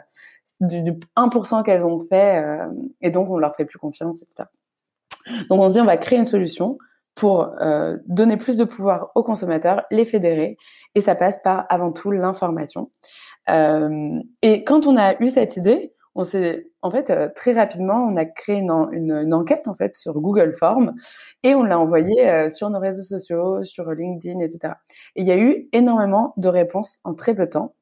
du, 0.62 0.82
du 0.82 0.92
1% 1.16 1.64
qu'elles 1.64 1.86
ont 1.86 2.00
fait, 2.00 2.44
euh, 2.44 2.68
et 3.02 3.12
donc 3.12 3.30
on 3.30 3.38
leur 3.38 3.56
fait 3.56 3.66
plus 3.66 3.80
confiance, 3.80 4.22
etc. 4.22 4.50
Donc 5.50 5.62
on 5.62 5.70
se 5.70 5.74
dit, 5.74 5.82
on 5.82 5.86
va 5.86 5.98
créer 5.98 6.20
une 6.20 6.26
solution 6.26 6.78
pour 7.16 7.52
euh, 7.62 7.98
donner 8.08 8.38
plus 8.38 8.56
de 8.56 8.64
pouvoir 8.64 9.12
aux 9.16 9.24
consommateurs, 9.24 9.84
les 9.92 10.06
fédérer, 10.06 10.58
et 10.96 11.02
ça 11.02 11.16
passe 11.16 11.38
par 11.44 11.66
avant 11.70 11.92
tout 11.92 12.12
l'information. 12.12 12.88
Euh, 13.50 14.20
et 14.42 14.64
quand 14.64 14.88
on 14.88 14.98
a 14.98 15.22
eu 15.22 15.30
cette 15.30 15.58
idée, 15.58 15.94
on 16.16 16.24
s'est, 16.24 16.68
en 16.82 16.92
fait, 16.92 17.10
euh, 17.10 17.30
très 17.34 17.54
rapidement, 17.54 18.08
on 18.10 18.18
a 18.18 18.26
créé 18.26 18.58
une, 18.58 19.34
enquête 19.34 19.68
en 19.68 19.76
fait 19.76 19.96
sur 19.96 20.20
Google 20.20 20.54
Forms 20.54 20.94
et 21.44 21.56
on 21.56 21.64
l'a 21.64 21.80
envoyée 21.80 22.30
euh, 22.30 22.50
sur 22.50 22.70
nos 22.70 22.80
réseaux 22.80 23.04
sociaux, 23.04 23.64
sur 23.64 23.92
LinkedIn, 23.92 24.40
etc. 24.40 24.74
Et 25.16 25.22
il 25.22 25.28
y 25.28 25.32
a 25.32 25.38
eu 25.38 25.70
énormément 25.72 26.34
de 26.38 26.48
réponses 26.50 27.00
en 27.04 27.14
très 27.14 27.34
peu 27.36 27.46
de 27.46 27.52
temps. 27.52 27.76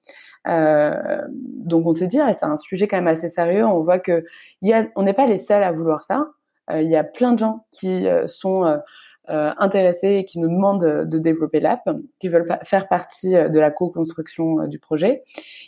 Donc 0.46 1.86
on 1.86 1.92
s'est 1.92 2.08
dit, 2.08 2.20
ah, 2.22 2.32
c'est 2.32 2.46
un 2.46 2.56
sujet 2.56 2.88
quand 2.88 2.98
même 2.98 3.08
assez 3.08 3.28
sérieux. 3.28 3.66
On 3.66 3.84
voit 3.84 4.00
que 4.00 4.24
n'est 4.62 5.14
pas 5.14 5.26
les 5.26 5.38
seuls 5.38 5.64
à 5.64 5.72
vouloir 5.72 6.04
ça. 6.04 6.28
Il 6.74 6.88
y 6.88 6.96
a 6.96 7.04
plein 7.04 7.34
de 7.34 7.40
gens 7.40 7.66
qui 7.72 8.08
sont 8.28 8.80
intéressés 9.29 10.17
et 10.17 10.25
qui 10.25 10.39
nous 10.39 10.50
demandent 10.50 11.05
de 11.05 11.17
développer 11.17 11.60
l'app, 11.60 11.89
qui 12.19 12.29
veulent 12.29 12.48
faire 12.63 12.88
partie 12.88 13.36
euh, 13.36 13.50
de 13.50 13.60
la 13.60 13.72
co-construction 13.72 14.62
euh, 14.62 14.67
du 14.67 14.79
projet. 14.79 15.24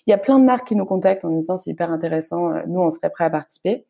Il 0.08 0.12
y 0.12 0.14
a 0.14 0.18
plein 0.18 0.40
de 0.40 0.46
marques 0.46 0.68
qui 0.68 0.76
nous 0.76 0.86
contactent 0.86 1.26
en 1.26 1.30
disant 1.30 1.58
c'est 1.58 1.70
hyper 1.70 1.92
intéressant, 1.92 2.52
nous 2.68 2.82
on 2.82 2.90
serait 2.90 3.10
prêt 3.10 3.26
à 3.26 3.30
participer. 3.30 3.86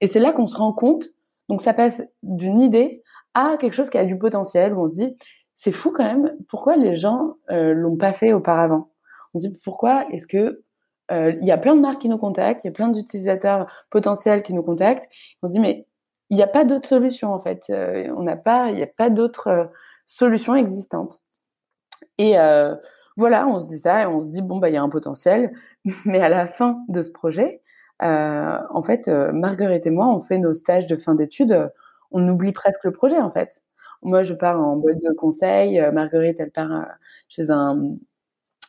Et 0.00 0.06
c'est 0.06 0.20
là 0.20 0.32
qu'on 0.32 0.46
se 0.46 0.56
rend 0.56 0.72
compte. 0.72 1.06
Donc 1.48 1.62
ça 1.62 1.74
passe 1.74 2.02
d'une 2.22 2.60
idée 2.60 3.02
à 3.34 3.56
quelque 3.58 3.74
chose 3.74 3.90
qui 3.90 3.98
a 3.98 4.04
du 4.04 4.18
potentiel 4.18 4.74
où 4.74 4.84
on 4.84 4.88
se 4.88 4.94
dit 4.94 5.16
c'est 5.56 5.72
fou 5.72 5.92
quand 5.94 6.04
même. 6.04 6.32
Pourquoi 6.48 6.76
les 6.76 6.96
gens 6.96 7.36
euh, 7.50 7.72
l'ont 7.72 7.96
pas 7.96 8.12
fait 8.12 8.32
auparavant? 8.32 8.90
On 9.34 9.38
se 9.38 9.46
dit 9.46 9.58
pourquoi 9.64 10.06
est-ce 10.10 10.26
que 10.26 10.62
euh, 11.10 11.34
il 11.40 11.46
y 11.46 11.50
a 11.50 11.58
plein 11.58 11.76
de 11.76 11.80
marques 11.80 12.00
qui 12.00 12.08
nous 12.08 12.18
contactent, 12.18 12.64
il 12.64 12.68
y 12.68 12.70
a 12.70 12.72
plein 12.72 12.88
d'utilisateurs 12.88 13.66
potentiels 13.90 14.42
qui 14.42 14.54
nous 14.54 14.62
contactent? 14.62 15.08
On 15.42 15.48
se 15.48 15.52
dit 15.52 15.60
mais 15.60 15.86
il 16.32 16.36
n'y 16.36 16.42
a 16.42 16.46
pas 16.46 16.64
d'autre 16.64 16.88
solution 16.88 17.30
en 17.34 17.40
fait. 17.40 17.66
Euh, 17.68 18.10
on 18.16 18.22
n'a 18.22 18.36
pas, 18.36 18.70
il 18.70 18.76
n'y 18.76 18.82
a 18.82 18.86
pas 18.86 19.10
d'autre 19.10 19.48
euh, 19.48 19.64
solution 20.06 20.54
existante. 20.54 21.20
Et 22.16 22.38
euh, 22.38 22.74
voilà, 23.18 23.46
on 23.46 23.60
se 23.60 23.66
dit 23.66 23.78
ça 23.78 24.04
et 24.04 24.06
on 24.06 24.22
se 24.22 24.28
dit 24.28 24.40
bon 24.40 24.56
bah 24.56 24.70
il 24.70 24.72
y 24.72 24.78
a 24.78 24.82
un 24.82 24.88
potentiel, 24.88 25.52
mais 26.06 26.20
à 26.20 26.30
la 26.30 26.46
fin 26.46 26.82
de 26.88 27.02
ce 27.02 27.10
projet, 27.10 27.60
en 28.00 28.82
fait, 28.82 29.08
Marguerite 29.08 29.86
et 29.86 29.90
moi, 29.90 30.08
on 30.08 30.20
fait 30.20 30.38
nos 30.38 30.54
stages 30.54 30.86
de 30.88 30.96
fin 30.96 31.14
d'études, 31.14 31.70
on 32.10 32.26
oublie 32.28 32.52
presque 32.52 32.84
le 32.84 32.92
projet 32.92 33.18
en 33.18 33.30
fait. 33.30 33.62
Moi, 34.02 34.24
je 34.24 34.34
pars 34.34 34.58
en 34.60 34.76
boîte 34.76 34.98
de 35.02 35.12
conseil, 35.14 35.80
Marguerite, 35.92 36.40
elle 36.40 36.50
part 36.50 36.86
chez 37.28 37.50
un, 37.50 37.94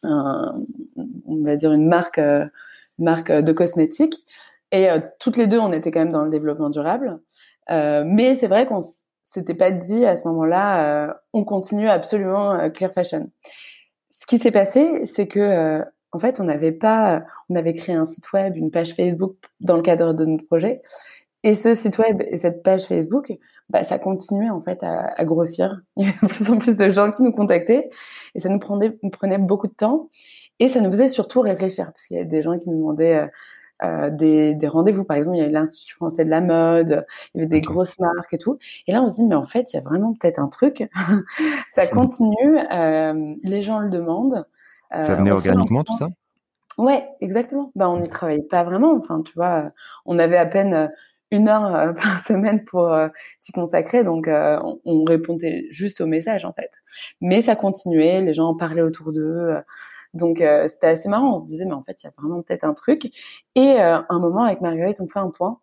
on 0.03 1.43
va 1.43 1.55
dire 1.55 1.71
une 1.71 1.87
marque, 1.87 2.21
marque 2.99 3.31
de 3.31 3.51
cosmétiques, 3.53 4.23
et 4.71 4.89
toutes 5.19 5.37
les 5.37 5.47
deux, 5.47 5.59
on 5.59 5.71
était 5.71 5.89
quand 5.89 6.01
même 6.01 6.11
dans 6.11 6.23
le 6.23 6.29
développement 6.29 6.69
durable. 6.69 7.19
Euh, 7.69 8.03
mais 8.05 8.35
c'est 8.35 8.47
vrai 8.47 8.65
qu'on 8.65 8.81
s'était 9.23 9.53
pas 9.53 9.71
dit 9.71 10.05
à 10.05 10.17
ce 10.17 10.27
moment-là, 10.27 11.07
euh, 11.07 11.13
on 11.33 11.43
continue 11.43 11.89
absolument 11.89 12.53
euh, 12.53 12.69
Clear 12.69 12.91
Fashion. 12.93 13.29
Ce 14.09 14.25
qui 14.25 14.37
s'est 14.37 14.51
passé, 14.51 15.05
c'est 15.05 15.27
que 15.27 15.81
en 16.11 16.19
fait, 16.19 16.39
on 16.39 16.43
n'avait 16.43 16.71
pas, 16.71 17.23
on 17.49 17.55
avait 17.55 17.73
créé 17.73 17.95
un 17.95 18.05
site 18.05 18.31
web, 18.31 18.55
une 18.55 18.71
page 18.71 18.93
Facebook 18.93 19.35
dans 19.59 19.75
le 19.75 19.81
cadre 19.81 20.13
de 20.13 20.25
notre 20.25 20.45
projet. 20.45 20.81
Et 21.43 21.55
ce 21.55 21.75
site 21.75 21.97
web 21.97 22.21
et 22.25 22.37
cette 22.37 22.63
page 22.63 22.85
Facebook, 22.85 23.33
bah, 23.69 23.83
ça 23.83 23.99
continuait 23.99 24.49
en 24.49 24.61
fait 24.61 24.81
à, 24.83 25.25
grossir. 25.25 25.81
Il 25.97 26.05
y 26.05 26.09
avait 26.09 26.17
de 26.21 26.27
plus 26.27 26.49
en 26.49 26.57
plus 26.57 26.77
de 26.77 26.89
gens 26.89 27.11
qui 27.11 27.23
nous 27.23 27.33
contactaient 27.33 27.89
et 28.35 28.39
ça 28.39 28.47
nous 28.47 28.59
prenait, 28.59 28.89
beaucoup 29.39 29.67
de 29.67 29.73
temps. 29.73 30.09
Et 30.59 30.69
ça 30.69 30.79
nous 30.79 30.91
faisait 30.91 31.07
surtout 31.09 31.41
réfléchir 31.41 31.87
parce 31.87 32.05
qu'il 32.05 32.15
y 32.15 32.19
a 32.19 32.23
des 32.23 32.43
gens 32.43 32.57
qui 32.57 32.69
nous 32.69 32.77
demandaient 32.77 33.29
des, 34.11 34.55
des 34.55 34.67
rendez-vous. 34.67 35.03
Par 35.03 35.17
exemple, 35.17 35.37
il 35.37 35.39
y 35.39 35.43
avait 35.43 35.51
l'Institut 35.51 35.95
français 35.95 36.25
de 36.25 36.29
la 36.29 36.41
mode, 36.41 37.05
il 37.33 37.39
y 37.39 37.41
avait 37.41 37.49
des 37.49 37.61
grosses 37.61 37.99
marques 37.99 38.33
et 38.33 38.37
tout. 38.37 38.57
Et 38.87 38.91
là, 38.91 39.01
on 39.01 39.09
se 39.09 39.15
dit, 39.15 39.25
mais 39.25 39.35
en 39.35 39.43
fait, 39.43 39.73
il 39.73 39.77
y 39.77 39.79
a 39.79 39.81
vraiment 39.81 40.13
peut-être 40.13 40.39
un 40.39 40.47
truc. 40.47 40.89
ça 41.69 41.87
continue, 41.87 42.59
euh, 42.71 43.35
les 43.43 43.61
gens 43.61 43.79
le 43.79 43.89
demandent. 43.89 44.45
Euh, 44.93 45.01
ça 45.01 45.15
venait 45.15 45.31
organiquement, 45.31 45.83
tout 45.83 45.97
ça? 45.97 46.09
Ouais, 46.77 47.07
exactement. 47.21 47.71
Ben, 47.75 47.87
on 47.87 47.99
n'y 47.99 48.09
travaillait 48.09 48.43
pas 48.43 48.63
vraiment. 48.63 48.95
Enfin, 48.97 49.21
tu 49.21 49.33
vois, 49.35 49.71
on 50.05 50.17
avait 50.19 50.37
à 50.37 50.45
peine 50.45 50.91
une 51.31 51.47
heure 51.49 51.93
par 52.01 52.19
semaine 52.19 52.63
pour 52.63 52.95
s'y 53.39 53.51
consacrer, 53.51 54.03
donc 54.03 54.27
on, 54.27 54.79
on, 54.85 55.03
répondait 55.03 55.67
juste 55.71 56.01
aux 56.01 56.07
messages 56.07 56.45
en 56.45 56.53
fait. 56.53 56.71
Mais 57.21 57.41
ça 57.41 57.55
continuait, 57.55 58.21
les 58.21 58.33
gens 58.33 58.49
en 58.49 58.55
parlaient 58.55 58.81
autour 58.81 59.11
d'eux. 59.11 59.57
Donc 60.13 60.41
euh, 60.41 60.67
c'était 60.67 60.87
assez 60.87 61.09
marrant. 61.09 61.37
On 61.37 61.39
se 61.39 61.45
disait 61.45 61.65
mais 61.65 61.73
en 61.73 61.83
fait 61.83 62.03
il 62.03 62.05
y 62.05 62.09
a 62.09 62.13
vraiment 62.17 62.41
peut-être 62.41 62.63
un 62.63 62.73
truc. 62.73 63.11
Et 63.55 63.79
euh, 63.81 63.99
un 64.09 64.19
moment 64.19 64.43
avec 64.43 64.61
Marguerite 64.61 65.01
on 65.01 65.07
fait 65.07 65.19
un 65.19 65.29
point 65.29 65.59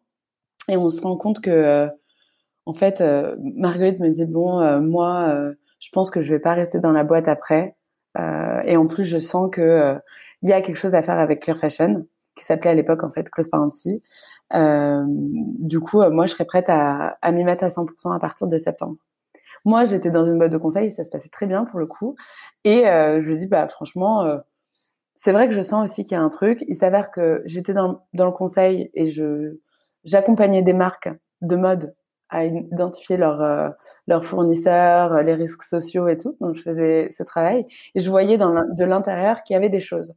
et 0.68 0.76
on 0.76 0.88
se 0.90 1.00
rend 1.02 1.16
compte 1.16 1.40
que 1.40 1.50
euh, 1.50 1.88
en 2.66 2.72
fait 2.72 3.02
Marguerite 3.56 4.00
me 4.00 4.10
dit 4.10 4.26
bon 4.26 4.80
moi 4.80 5.34
je 5.80 5.88
pense 5.92 6.10
que 6.10 6.20
je 6.20 6.32
vais 6.32 6.40
pas 6.40 6.54
rester 6.54 6.78
dans 6.80 6.92
la 6.92 7.04
boîte 7.04 7.28
après. 7.28 7.76
et 8.18 8.76
en 8.76 8.86
plus 8.86 9.04
je 9.04 9.18
sens 9.18 9.50
que 9.52 9.96
il 10.42 10.48
y 10.48 10.52
a 10.52 10.60
quelque 10.60 10.76
chose 10.76 10.94
à 10.94 11.02
faire 11.02 11.18
avec 11.18 11.40
Clear 11.40 11.58
Fashion 11.58 12.06
qui 12.36 12.44
s'appelait 12.44 12.70
à 12.70 12.74
l'époque 12.74 13.02
en 13.04 13.10
fait 13.10 13.28
Close 13.30 13.48
Parency. 13.48 14.02
du 14.52 15.80
coup 15.80 16.02
moi 16.10 16.26
je 16.26 16.32
serais 16.32 16.44
prête 16.44 16.68
à, 16.68 17.18
à 17.22 17.32
m'y 17.32 17.44
mettre 17.44 17.64
à 17.64 17.68
100% 17.68 18.14
à 18.14 18.20
partir 18.20 18.46
de 18.46 18.58
septembre. 18.58 18.96
Moi, 19.64 19.84
j'étais 19.84 20.10
dans 20.10 20.24
une 20.24 20.38
boîte 20.38 20.52
de 20.52 20.58
conseil, 20.58 20.90
ça 20.90 21.04
se 21.04 21.10
passait 21.10 21.28
très 21.28 21.46
bien 21.46 21.64
pour 21.64 21.78
le 21.80 21.86
coup. 21.86 22.16
Et 22.64 22.86
euh, 22.88 23.20
je 23.20 23.30
lui 23.30 23.38
dis, 23.38 23.46
bah 23.46 23.68
franchement, 23.68 24.24
euh, 24.24 24.38
c'est 25.16 25.32
vrai 25.32 25.48
que 25.48 25.54
je 25.54 25.60
sens 25.60 25.88
aussi 25.90 26.04
qu'il 26.04 26.12
y 26.12 26.20
a 26.20 26.22
un 26.22 26.30
truc. 26.30 26.64
Il 26.68 26.76
s'avère 26.76 27.10
que 27.10 27.42
j'étais 27.44 27.74
dans, 27.74 28.02
dans 28.14 28.24
le 28.26 28.32
conseil 28.32 28.90
et 28.94 29.06
je 29.06 29.58
j'accompagnais 30.04 30.62
des 30.62 30.72
marques 30.72 31.10
de 31.42 31.56
mode 31.56 31.94
à 32.30 32.44
identifier 32.46 33.16
leurs 33.16 33.42
euh, 33.42 33.68
leurs 34.06 34.24
fournisseurs, 34.24 35.22
les 35.22 35.34
risques 35.34 35.64
sociaux 35.64 36.08
et 36.08 36.16
tout. 36.16 36.36
Donc 36.40 36.54
je 36.54 36.62
faisais 36.62 37.08
ce 37.10 37.22
travail 37.22 37.66
et 37.94 38.00
je 38.00 38.10
voyais 38.10 38.38
dans 38.38 38.54
de 38.54 38.84
l'intérieur 38.84 39.42
qu'il 39.42 39.54
y 39.54 39.56
avait 39.56 39.68
des 39.68 39.80
choses 39.80 40.14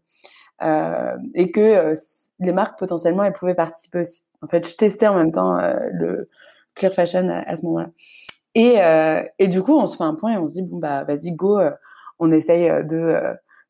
euh, 0.64 1.18
et 1.36 1.52
que 1.52 1.60
euh, 1.60 1.96
les 2.40 2.52
marques 2.54 2.80
potentiellement 2.80 3.24
elles 3.24 3.34
pouvaient 3.34 3.56
participer 3.56 4.00
aussi. 4.02 4.24
En 4.42 4.48
fait, 4.48 4.68
je 4.68 4.76
testais 4.76 5.08
en 5.08 5.16
même 5.16 5.32
temps 5.32 5.58
le 5.92 6.28
Clear 6.76 6.94
Fashion 6.94 7.30
à 7.30 7.56
ce 7.56 7.66
moment-là. 7.66 7.90
Et, 8.56 8.82
euh, 8.82 9.24
et 9.40 9.48
du 9.48 9.64
coup, 9.64 9.74
on 9.78 9.88
se 9.88 9.98
fait 9.98 10.04
un 10.04 10.16
point 10.16 10.34
et 10.34 10.38
on 10.38 10.48
se 10.48 10.54
dit 10.54 10.62
bon 10.64 10.78
bah 10.78 11.04
vas-y 11.04 11.32
go, 11.32 11.60
euh, 11.60 11.72
on 12.20 12.32
essaye 12.32 12.70
euh, 12.70 12.84
de 12.84 13.22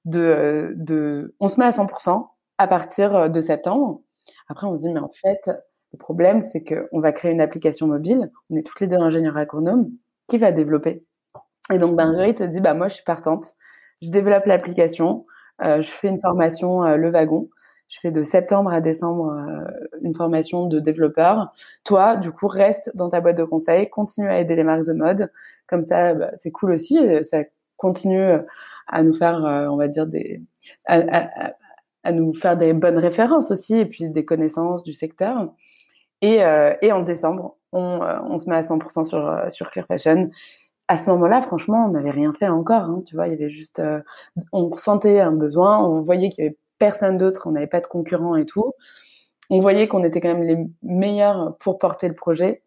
de 0.05 0.73
de, 0.75 1.35
on 1.39 1.47
se 1.47 1.59
met 1.59 1.65
à 1.65 1.71
100% 1.71 2.27
à 2.57 2.67
partir 2.67 3.29
de 3.29 3.41
septembre. 3.41 4.01
Après, 4.49 4.67
on 4.67 4.75
se 4.77 4.81
dit 4.81 4.93
mais 4.93 4.99
en 4.99 5.11
fait, 5.21 5.49
le 5.93 5.97
problème 5.97 6.41
c'est 6.41 6.63
que 6.63 6.87
on 6.91 6.99
va 7.01 7.11
créer 7.13 7.31
une 7.31 7.41
application 7.41 7.87
mobile. 7.87 8.31
On 8.49 8.57
est 8.57 8.63
toutes 8.63 8.81
les 8.81 8.87
deux 8.87 8.97
ingénieurs 8.97 9.37
agronomes 9.37 9.89
qui 10.27 10.37
va 10.37 10.51
développer. 10.51 11.05
Et 11.73 11.77
donc 11.77 11.95
Marguerite 11.95 12.39
se 12.39 12.43
dit 12.45 12.61
bah 12.61 12.73
moi 12.73 12.89
je 12.89 12.95
suis 12.95 13.03
partante, 13.03 13.53
je 14.01 14.09
développe 14.11 14.45
l'application, 14.45 15.25
euh, 15.63 15.81
je 15.81 15.91
fais 15.91 16.09
une 16.09 16.19
formation 16.21 16.83
le 16.97 17.09
wagon 17.11 17.49
je 17.87 17.99
fais 17.99 18.11
de 18.11 18.23
septembre 18.23 18.71
à 18.71 18.81
décembre 18.81 19.33
euh, 19.33 19.87
une 20.01 20.13
formation 20.13 20.67
de 20.67 20.79
développeur. 20.79 21.53
Toi, 21.83 22.15
du 22.15 22.31
coup, 22.31 22.47
reste 22.47 22.91
dans 22.95 23.09
ta 23.09 23.21
boîte 23.21 23.37
de 23.37 23.43
conseil, 23.43 23.89
continue 23.89 24.29
à 24.29 24.39
aider 24.39 24.55
les 24.55 24.63
marques 24.63 24.85
de 24.85 24.93
mode. 24.93 25.31
Comme 25.67 25.83
ça, 25.83 26.13
bah, 26.13 26.31
c'est 26.37 26.51
cool 26.51 26.71
aussi. 26.71 26.97
Ça 27.23 27.43
continue 27.77 28.39
à 28.87 29.03
nous 29.03 29.13
faire, 29.13 29.45
euh, 29.45 29.67
on 29.67 29.75
va 29.75 29.87
dire, 29.87 30.07
des, 30.07 30.41
à, 30.85 32.11
nous 32.11 32.33
faire 32.33 32.57
des 32.57 32.73
bonnes 32.73 32.97
références 32.97 33.51
aussi 33.51 33.75
et 33.75 33.85
puis 33.85 34.09
des 34.09 34.25
connaissances 34.25 34.83
du 34.83 34.93
secteur. 34.93 35.53
Et, 36.21 36.43
euh, 36.43 36.73
en 36.91 37.01
décembre, 37.01 37.57
on, 37.71 38.37
se 38.37 38.49
met 38.49 38.55
à 38.55 38.61
100% 38.61 39.03
sur, 39.03 39.45
sur 39.49 39.71
Clear 39.71 39.87
à 40.89 40.97
ce 40.97 41.09
moment-là, 41.11 41.41
franchement, 41.41 41.85
on 41.85 41.91
n'avait 41.91 42.11
rien 42.11 42.33
fait 42.33 42.49
encore. 42.49 42.83
Hein, 42.83 43.03
tu 43.05 43.15
vois, 43.15 43.27
il 43.27 43.31
y 43.31 43.33
avait 43.33 43.49
juste, 43.49 43.81
on 44.51 44.69
ressentait 44.69 45.21
un 45.21 45.31
besoin, 45.31 45.79
on 45.79 46.01
voyait 46.01 46.29
qu'il 46.29 46.43
y 46.43 46.47
avait 46.47 46.57
personne 46.79 47.17
d'autre, 47.17 47.47
on 47.47 47.51
n'avait 47.51 47.67
pas 47.67 47.81
de 47.81 47.87
concurrents 47.87 48.35
et 48.35 48.45
tout. 48.45 48.73
On 49.49 49.59
voyait 49.59 49.87
qu'on 49.87 50.03
était 50.03 50.21
quand 50.21 50.33
même 50.35 50.43
les 50.43 50.57
meilleurs 50.81 51.57
pour 51.59 51.77
porter 51.79 52.07
le 52.07 52.15
projet. 52.15 52.63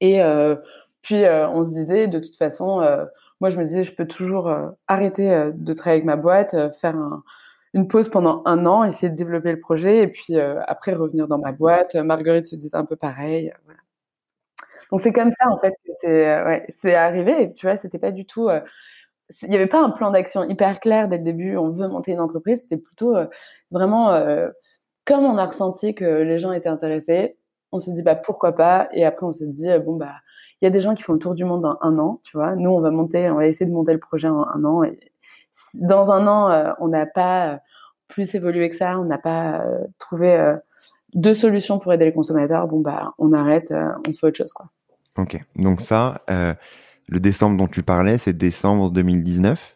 Et 0.00 0.22
euh, 0.22 0.56
puis 1.02 1.24
euh, 1.24 1.48
on 1.48 1.64
se 1.64 1.70
disait, 1.70 2.08
de 2.08 2.18
toute 2.18 2.36
façon, 2.36 2.80
euh, 2.80 3.04
moi 3.40 3.50
je 3.50 3.58
me 3.58 3.64
disais, 3.64 3.82
je 3.82 3.94
peux 3.94 4.06
toujours 4.06 4.54
arrêter 4.88 5.50
de 5.54 5.72
travailler 5.72 6.00
avec 6.00 6.06
ma 6.06 6.16
boîte, 6.16 6.56
faire 6.74 6.96
un, 6.96 7.22
une 7.74 7.88
pause 7.88 8.08
pendant 8.08 8.42
un 8.46 8.66
an, 8.66 8.84
essayer 8.84 9.10
de 9.10 9.16
développer 9.16 9.52
le 9.52 9.60
projet 9.60 10.02
et 10.02 10.08
puis 10.08 10.38
après 10.38 10.94
revenir 10.94 11.28
dans 11.28 11.38
ma 11.38 11.52
boîte. 11.52 11.94
Marguerite 11.96 12.46
se 12.46 12.56
disait 12.56 12.76
un 12.76 12.84
peu 12.84 12.96
pareil. 12.96 13.52
Donc 14.90 15.00
c'est 15.00 15.12
comme 15.12 15.30
ça 15.32 15.50
en 15.50 15.58
fait 15.58 15.74
que 15.84 15.92
c'est 16.70 16.94
arrivé. 16.94 17.52
Tu 17.54 17.66
vois, 17.66 17.76
c'était 17.76 17.98
pas 17.98 18.12
du 18.12 18.24
tout. 18.24 18.48
Il 19.42 19.48
n'y 19.48 19.56
avait 19.56 19.66
pas 19.66 19.82
un 19.82 19.90
plan 19.90 20.10
d'action 20.10 20.44
hyper 20.44 20.80
clair 20.80 21.08
dès 21.08 21.18
le 21.18 21.24
début. 21.24 21.56
On 21.56 21.70
veut 21.70 21.88
monter 21.88 22.12
une 22.12 22.20
entreprise. 22.20 22.60
C'était 22.60 22.76
plutôt 22.76 23.16
vraiment 23.70 24.18
comme 25.04 25.24
on 25.24 25.36
a 25.36 25.46
ressenti 25.46 25.94
que 25.94 26.04
les 26.04 26.38
gens 26.38 26.52
étaient 26.52 26.68
intéressés. 26.68 27.36
On 27.72 27.78
s'est 27.78 27.92
dit 27.92 28.02
bah 28.02 28.14
pourquoi 28.14 28.52
pas. 28.52 28.88
Et 28.92 29.04
après 29.04 29.26
on 29.26 29.32
s'est 29.32 29.48
dit 29.48 29.68
bon 29.84 29.96
bah 29.96 30.14
il 30.60 30.64
y 30.64 30.68
a 30.68 30.70
des 30.70 30.80
gens 30.80 30.94
qui 30.94 31.02
font 31.02 31.12
le 31.12 31.18
tour 31.18 31.34
du 31.34 31.44
monde 31.44 31.64
en 31.64 31.76
un 31.80 31.98
an. 31.98 32.20
Tu 32.24 32.36
vois, 32.36 32.54
nous 32.56 32.70
on 32.70 32.80
va 32.80 32.90
monter, 32.90 33.28
on 33.30 33.36
va 33.36 33.46
essayer 33.46 33.66
de 33.66 33.74
monter 33.74 33.92
le 33.92 33.98
projet 33.98 34.28
en 34.28 34.46
un 34.46 34.64
an. 34.64 34.82
Et 34.84 34.98
dans 35.74 36.10
un 36.10 36.26
an, 36.26 36.50
euh, 36.50 36.72
on 36.80 36.88
n'a 36.88 37.06
pas 37.06 37.48
euh, 37.48 37.56
plus 38.08 38.34
évolué 38.34 38.68
que 38.68 38.76
ça, 38.76 38.98
on 38.98 39.04
n'a 39.04 39.18
pas 39.18 39.60
euh, 39.60 39.84
trouvé 39.98 40.54
deux 41.14 41.34
solutions 41.34 41.78
pour 41.78 41.92
aider 41.92 42.04
les 42.04 42.12
consommateurs. 42.12 42.68
Bon 42.68 42.80
bah, 42.80 43.14
on 43.18 43.32
arrête, 43.32 43.72
on 44.06 44.12
fait 44.12 44.26
autre 44.26 44.36
chose 44.36 44.52
quoi. 44.52 44.66
Ok, 45.18 45.42
donc 45.56 45.80
ça, 45.80 46.20
le 47.08 47.20
décembre 47.20 47.56
dont 47.56 47.68
tu 47.68 47.82
parlais, 47.82 48.18
c'est 48.18 48.32
décembre 48.32 48.90
2019 48.90 49.74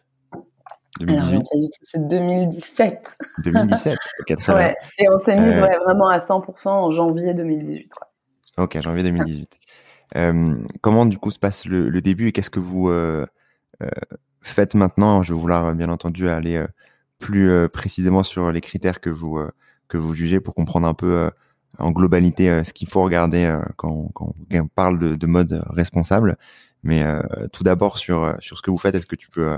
2018 0.99 1.71
c'est 1.81 2.07
2017. 2.07 3.17
2017, 3.45 3.97
ok, 4.19 4.37
très 4.37 4.53
bien. 4.53 4.73
Et 4.99 5.09
on 5.09 5.17
s'est 5.17 5.39
mis 5.39 5.49
vraiment 5.49 6.09
à 6.09 6.17
100% 6.17 6.67
en 6.67 6.91
janvier 6.91 7.33
2018. 7.33 7.91
Ok, 8.57 8.81
janvier 8.81 9.03
2018. 9.03 9.57
comment 10.81 11.05
du 11.05 11.17
coup 11.17 11.31
se 11.31 11.39
passe 11.39 11.65
le, 11.65 12.01
début 12.01 12.27
et 12.27 12.31
qu'est-ce 12.33 12.49
que 12.49 12.59
vous 12.59 12.89
faites 14.41 14.75
maintenant? 14.75 15.23
Je 15.23 15.33
vais 15.33 15.39
vouloir 15.39 15.73
bien 15.73 15.89
entendu 15.89 16.29
aller 16.29 16.57
euh, 16.57 16.67
plus 17.19 17.49
euh, 17.49 17.67
précisément 17.67 18.23
sur 18.23 18.51
les 18.51 18.61
critères 18.61 18.99
que 18.99 19.09
vous 19.09 19.37
euh, 19.37 19.51
que 19.87 19.97
vous 19.97 20.13
jugez 20.13 20.39
pour 20.39 20.55
comprendre 20.55 20.87
un 20.87 20.93
peu 20.93 21.29
en 21.77 21.91
globalité 21.91 22.63
ce 22.63 22.71
qu'il 22.71 22.87
faut 22.87 23.03
regarder 23.03 23.59
quand, 23.75 24.09
quand, 24.13 24.33
on 24.53 24.67
parle 24.67 24.99
de, 24.99 25.15
de 25.15 25.27
mode 25.27 25.61
responsable. 25.67 26.37
Mais 26.83 27.03
tout 27.53 27.63
d'abord 27.63 27.97
sur 27.97 28.35
sur 28.39 28.57
ce 28.57 28.61
que 28.61 28.71
vous 28.71 28.77
faites, 28.77 28.95
est-ce 28.95 29.05
que 29.05 29.15
tu 29.15 29.29
peux 29.29 29.55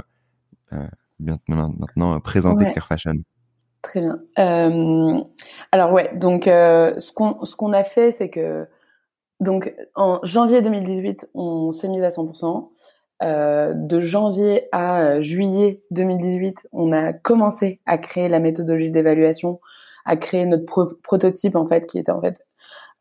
bien 1.20 1.38
maintenant 1.48 2.20
présenter 2.20 2.70
Clear 2.72 2.86
Fashion? 2.86 3.14
Très 3.82 4.02
bien. 4.02 4.20
alors 5.72 5.92
ouais, 5.94 6.12
donc 6.16 6.44
ce 6.46 7.14
qu'on 7.14 7.46
ce 7.46 7.56
qu'on 7.56 7.74
a 7.74 7.84
fait, 7.84 8.12
c'est 8.12 8.30
que 8.30 8.68
donc 9.40 9.74
en 9.96 10.20
janvier 10.24 10.62
2018, 10.62 11.30
on 11.34 11.72
s'est 11.72 11.88
mis 11.90 12.04
à 12.04 12.10
100%. 12.10 12.70
Euh, 13.22 13.74
de 13.74 14.02
janvier 14.02 14.68
à 14.72 15.02
euh, 15.02 15.22
juillet 15.22 15.82
2018, 15.92 16.68
on 16.74 16.92
a 16.92 17.14
commencé 17.14 17.80
à 17.86 17.98
créer 17.98 18.28
la 18.28 18.40
méthodologie 18.40 18.92
d'évaluation, 18.92 19.62
à 20.04 20.18
créer 20.18 20.46
notre 20.46 20.98
prototype 21.04 21.56
en 21.56 21.66
fait, 21.66 21.86
qui 21.86 22.00
était 22.00 22.12
en 22.12 22.20
fait 22.20 22.46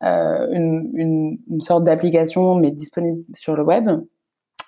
euh, 0.03 0.47
une, 0.51 1.39
sorte 1.59 1.83
d'application 1.83 2.55
mais 2.55 2.71
disponible 2.71 3.23
sur 3.33 3.55
le 3.55 3.63
web. 3.63 3.89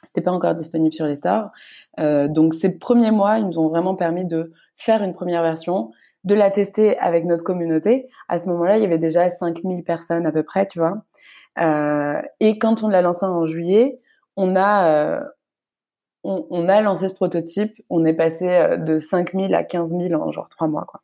C'était 0.05 0.21
pas 0.21 0.31
encore 0.31 0.55
disponible 0.55 0.93
sur 0.93 1.05
les 1.05 1.15
stores. 1.15 1.49
donc 1.97 2.53
ces 2.53 2.77
premiers 2.77 3.11
mois, 3.11 3.39
ils 3.39 3.45
nous 3.45 3.59
ont 3.59 3.69
vraiment 3.69 3.95
permis 3.95 4.25
de 4.25 4.51
faire 4.75 5.03
une 5.03 5.13
première 5.13 5.43
version, 5.43 5.91
de 6.23 6.35
la 6.35 6.51
tester 6.51 6.97
avec 6.99 7.25
notre 7.25 7.43
communauté. 7.43 8.07
À 8.29 8.39
ce 8.39 8.47
moment-là, 8.49 8.77
il 8.77 8.83
y 8.83 8.85
avait 8.85 8.97
déjà 8.97 9.29
5000 9.29 9.83
personnes 9.83 10.25
à 10.25 10.31
peu 10.31 10.43
près, 10.43 10.67
tu 10.67 10.79
vois. 10.79 11.03
et 12.39 12.59
quand 12.59 12.83
on 12.83 12.87
l'a 12.87 13.01
lancé 13.01 13.25
en 13.25 13.45
juillet, 13.45 13.99
on 14.35 14.55
a 14.55 15.23
on, 16.25 16.67
a 16.69 16.81
lancé 16.81 17.07
ce 17.07 17.13
prototype, 17.13 17.81
on 17.89 18.03
est 18.03 18.13
passé 18.13 18.47
euh, 18.47 18.77
de 18.77 18.97
5000 18.97 19.53
à 19.53 19.63
15 19.63 19.89
000 19.89 20.13
en 20.21 20.31
genre 20.31 20.49
trois 20.49 20.67
mois. 20.67 20.85
Quoi. 20.87 21.01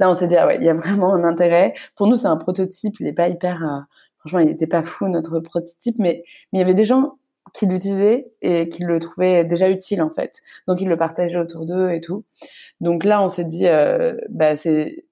Là, 0.00 0.10
on 0.10 0.14
s'est 0.14 0.26
dit, 0.26 0.36
ah 0.36 0.46
ouais, 0.46 0.56
il 0.56 0.64
y 0.64 0.68
a 0.68 0.74
vraiment 0.74 1.14
un 1.14 1.24
intérêt. 1.24 1.74
Pour 1.96 2.06
nous, 2.06 2.16
c'est 2.16 2.26
un 2.26 2.36
prototype, 2.36 2.98
il 3.00 3.04
n'est 3.04 3.12
pas 3.12 3.28
hyper... 3.28 3.62
Euh, 3.62 3.80
franchement, 4.20 4.38
il 4.38 4.46
n'était 4.46 4.66
pas 4.66 4.82
fou, 4.82 5.08
notre 5.08 5.40
prototype, 5.40 5.96
mais, 5.98 6.24
mais 6.52 6.58
il 6.58 6.60
y 6.60 6.62
avait 6.62 6.74
des 6.74 6.84
gens 6.84 7.18
qui 7.54 7.66
l'utilisaient 7.66 8.30
et 8.40 8.68
qui 8.68 8.82
le 8.84 8.98
trouvaient 8.98 9.44
déjà 9.44 9.68
utile, 9.70 10.02
en 10.02 10.10
fait. 10.10 10.40
Donc, 10.68 10.80
ils 10.80 10.88
le 10.88 10.96
partageaient 10.96 11.38
autour 11.38 11.66
d'eux 11.66 11.90
et 11.90 12.00
tout. 12.00 12.24
Donc 12.80 13.04
là, 13.04 13.22
on 13.22 13.28
s'est 13.28 13.44
dit, 13.44 13.66
euh, 13.68 14.16
bah, 14.30 14.56
c'est 14.56 15.04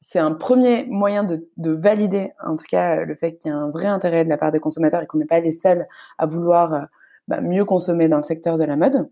c'est 0.00 0.18
un 0.18 0.32
premier 0.32 0.84
moyen 0.84 1.24
de, 1.24 1.48
de, 1.56 1.70
valider, 1.72 2.32
en 2.44 2.56
tout 2.56 2.66
cas, 2.68 3.04
le 3.04 3.14
fait 3.14 3.36
qu'il 3.38 3.50
y 3.50 3.54
a 3.54 3.56
un 3.56 3.70
vrai 3.70 3.86
intérêt 3.86 4.22
de 4.24 4.28
la 4.28 4.36
part 4.36 4.52
des 4.52 4.60
consommateurs 4.60 5.02
et 5.02 5.06
qu'on 5.06 5.18
n'est 5.18 5.26
pas 5.26 5.40
les 5.40 5.52
seuls 5.52 5.88
à 6.18 6.26
vouloir 6.26 6.88
bah, 7.26 7.40
mieux 7.40 7.64
consommer 7.64 8.08
dans 8.08 8.18
le 8.18 8.22
secteur 8.22 8.58
de 8.58 8.64
la 8.64 8.76
mode. 8.76 9.08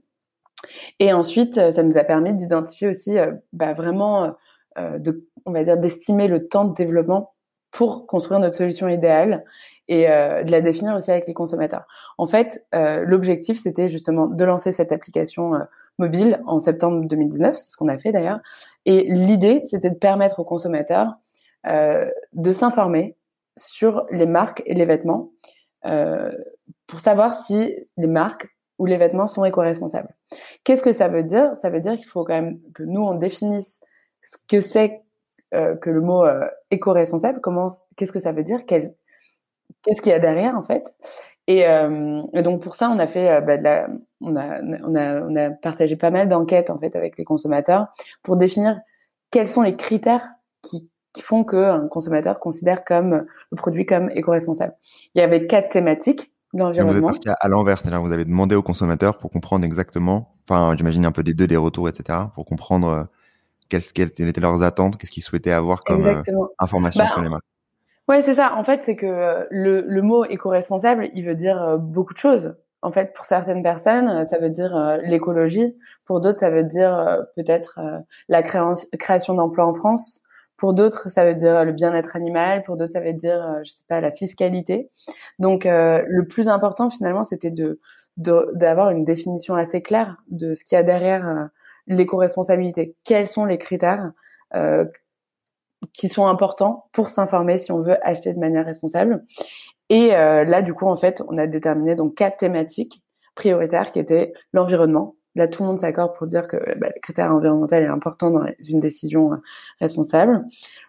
Et 0.99 1.13
ensuite, 1.13 1.59
euh, 1.59 1.73
ça 1.73 1.83
nous 1.83 1.97
a 1.97 2.05
permis 2.05 2.33
d'identifier 2.35 2.89
aussi 2.89 3.19
euh, 3.19 3.33
bah, 3.53 3.73
vraiment, 3.73 4.35
euh, 4.79 4.99
de, 4.99 5.27
on 5.47 5.53
va 5.53 5.65
dire, 5.65 5.79
d'estimer 5.79 6.29
le 6.29 6.49
temps 6.49 6.65
de 6.65 6.75
développement 6.75 7.35
pour 7.73 8.07
construire 8.07 8.39
notre 8.39 8.55
solution 8.55 8.87
idéale 8.87 9.45
et 9.89 10.05
de 10.05 10.51
la 10.51 10.61
définir 10.61 10.95
aussi 10.95 11.11
avec 11.11 11.27
les 11.27 11.35
consommateurs. 11.35 11.87
En 12.19 12.27
fait, 12.27 12.65
l'objectif, 12.73 13.61
c'était 13.61 13.89
justement 13.89 14.27
de 14.27 14.45
lancer 14.45 14.71
cette 14.71 14.93
application 14.93 15.53
mobile 15.99 16.41
en 16.47 16.61
septembre 16.61 17.05
2019, 17.07 17.57
c'est 17.57 17.71
ce 17.71 17.77
qu'on 17.77 17.89
a 17.89 17.99
fait 17.99 18.13
d'ailleurs. 18.13 18.41
Et 18.85 19.05
l'idée, 19.09 19.65
c'était 19.67 19.91
de 19.91 19.97
permettre 19.97 20.39
aux 20.39 20.45
consommateurs 20.45 21.15
de 21.65 22.53
s'informer 22.53 23.17
sur 23.57 24.07
les 24.11 24.27
marques 24.27 24.63
et 24.67 24.75
les 24.75 24.85
vêtements 24.85 25.31
pour 26.87 27.01
savoir 27.01 27.35
si 27.35 27.75
les 27.97 28.07
marques 28.07 28.49
ou 28.79 28.87
les 28.87 28.97
vêtements 28.97 29.27
sont 29.27 29.45
éco-responsables. 29.45 30.15
Qu'est-ce 30.65 30.83
que 30.83 30.93
ça 30.93 31.09
veut 31.09 31.23
dire? 31.23 31.55
Ça 31.55 31.71
veut 31.71 31.81
dire 31.81 31.97
qu'il 31.97 32.07
faut 32.07 32.25
quand 32.25 32.35
même 32.35 32.61
que 32.75 32.83
nous 32.83 33.03
on 33.03 33.15
définisse 33.15 33.81
ce 34.23 34.37
que 34.49 34.61
c'est 34.61 35.02
euh, 35.55 35.77
que 35.77 35.91
le 35.91 36.01
mot 36.01 36.25
euh, 36.25 36.47
éco-responsable. 36.71 37.41
Comment 37.41 37.71
Qu'est-ce 37.97 38.13
que 38.13 38.21
ça 38.21 38.33
veut 38.33 38.43
dire? 38.43 38.65
Qu'est-ce 38.67 40.01
qu'il 40.01 40.11
y 40.11 40.15
a 40.15 40.19
derrière 40.19 40.57
en 40.57 40.63
fait? 40.63 40.95
Euh, 41.51 42.23
et, 42.33 42.43
donc 42.43 42.63
pour 42.63 42.77
ça, 42.77 42.89
on 42.91 42.99
a 42.99 43.07
fait, 43.07 43.41
bah, 43.43 43.57
de 43.57 43.65
la, 43.65 43.89
on 44.21 44.37
a, 44.37 44.63
on 44.63 44.95
a, 44.95 45.21
on 45.21 45.37
a 45.37 45.51
partagé 45.51 45.97
pas 45.97 46.11
mal 46.11 46.29
d'enquêtes 46.29 46.71
en 46.71 46.79
fait 46.79 46.95
avec 46.97 47.19
les 47.19 47.25
consommateurs 47.25 47.89
pour 48.23 48.37
définir 48.37 48.81
quels 49.31 49.49
sont 49.49 49.63
les 49.63 49.77
critères 49.77 50.29
qui, 50.63 50.89
qui 51.13 51.23
font 51.23 51.45
qu'un 51.45 51.89
consommateur 51.89 52.39
considère 52.39 52.85
comme 52.85 53.27
le 53.51 53.57
produit 53.57 53.87
comme 53.87 54.11
éco-responsable. 54.11 54.75
Il 55.15 55.21
y 55.21 55.23
avait 55.23 55.47
quatre 55.47 55.71
thématiques 55.71 56.33
l'environnement. 56.53 56.93
Vous 56.93 56.99
êtes 56.99 57.25
parti 57.25 57.29
à, 57.29 57.49
l'envers, 57.49 57.79
c'est-à-dire 57.79 58.03
vous 58.03 58.13
avez 58.13 58.25
demandé 58.25 58.55
aux 58.55 58.63
consommateurs 58.63 59.19
pour 59.19 59.31
comprendre 59.31 59.65
exactement, 59.65 60.35
enfin 60.49 60.75
j'imagine 60.77 61.05
un 61.05 61.13
peu 61.13 61.23
des 61.23 61.35
deux, 61.35 61.47
des 61.47 61.57
retours, 61.57 61.89
etc., 61.89 62.19
pour 62.35 62.47
comprendre 62.47 62.89
euh, 62.89 63.05
quelles, 63.81 64.11
quelles, 64.13 64.29
étaient 64.29 64.41
leurs 64.41 64.63
attentes, 64.63 64.97
qu'est-ce 64.97 65.11
qu'ils 65.11 65.23
souhaitaient 65.23 65.53
avoir 65.53 65.85
comme 65.85 66.05
euh, 66.07 66.23
information 66.59 67.05
bah, 67.05 67.11
sur 67.11 67.23
les 67.23 67.29
marques? 67.29 67.45
Ouais, 68.09 68.23
c'est 68.23 68.35
ça. 68.35 68.55
En 68.57 68.65
fait, 68.65 68.83
c'est 68.85 68.97
que 68.97 69.07
euh, 69.07 69.45
le, 69.51 69.85
le 69.87 70.03
mot 70.03 70.25
éco-responsable, 70.25 71.11
il 71.15 71.25
veut 71.25 71.35
dire 71.35 71.79
beaucoup 71.79 72.13
de 72.13 72.19
choses. 72.19 72.57
En 72.83 72.91
fait, 72.91 73.13
pour 73.15 73.25
certaines 73.25 73.63
personnes, 73.63 74.25
ça 74.25 74.39
veut 74.39 74.51
dire 74.51 74.99
l'écologie. 75.03 75.77
Pour 76.05 76.21
d'autres, 76.21 76.41
ça 76.41 76.51
veut 76.51 76.65
dire 76.65 77.19
peut-être 77.37 77.79
la 78.29 78.43
création 78.43 79.35
d'emplois 79.35 79.67
en 79.67 79.75
France. 79.75 80.23
Pour 80.63 80.75
d'autres, 80.75 81.11
ça 81.11 81.25
veut 81.25 81.35
dire 81.35 81.65
le 81.65 81.73
bien-être 81.73 82.15
animal. 82.15 82.63
Pour 82.63 82.77
d'autres, 82.77 82.93
ça 82.93 83.01
veut 83.01 83.15
dire, 83.15 83.43
euh, 83.43 83.65
je 83.65 83.73
sais 83.73 83.85
pas, 83.89 84.01
la 84.01 84.13
fiscalité. 84.13 84.93
Donc, 85.41 85.67
euh, 85.67 86.05
le 86.07 86.25
plus 86.29 86.47
important 86.47 86.89
finalement, 86.89 87.25
c'était 87.25 87.51
de 87.51 87.81
d'avoir 88.17 88.91
une 88.91 89.05
définition 89.05 89.57
assez 89.57 89.83
claire 89.83 90.23
de 90.29 90.55
ce 90.55 90.63
qu'il 90.63 90.77
y 90.77 90.79
a 90.79 90.85
derrière 90.85 91.29
euh, 91.29 91.47
l'éco-responsabilité. 91.87 92.97
Quels 93.05 93.29
sont 93.29 93.45
les 93.45 93.59
critères 93.59 94.13
qui 95.93 96.09
sont 96.09 96.27
importants 96.27 96.87
pour 96.93 97.09
s'informer 97.09 97.59
si 97.59 97.73
on 97.73 97.83
veut 97.83 97.97
acheter 98.07 98.33
de 98.33 98.39
manière 98.39 98.67
responsable? 98.67 99.25
Et 99.89 100.09
là, 100.09 100.63
du 100.63 100.75
coup, 100.75 100.87
en 100.87 100.97
fait, 100.97 101.23
on 101.29 101.39
a 101.39 101.47
déterminé 101.47 101.95
donc 101.95 102.15
quatre 102.15 102.39
thématiques 102.39 103.03
prioritaires 103.35 103.93
qui 103.93 103.99
étaient 103.99 104.33
l'environnement, 104.53 105.17
là 105.35 105.49
tout 105.49 105.63
le 105.63 105.69
monde 105.69 105.79
s'accorde 105.79 106.15
pour 106.17 106.27
dire 106.27 106.47
que 106.47 106.57
bah, 106.79 106.89
le 106.95 107.01
critère 107.01 107.33
environnemental 107.33 107.83
est 107.83 107.87
important 107.87 108.31
dans 108.31 108.47
une 108.69 108.81
décision 108.81 109.33
euh, 109.33 109.37
responsable. 109.81 110.45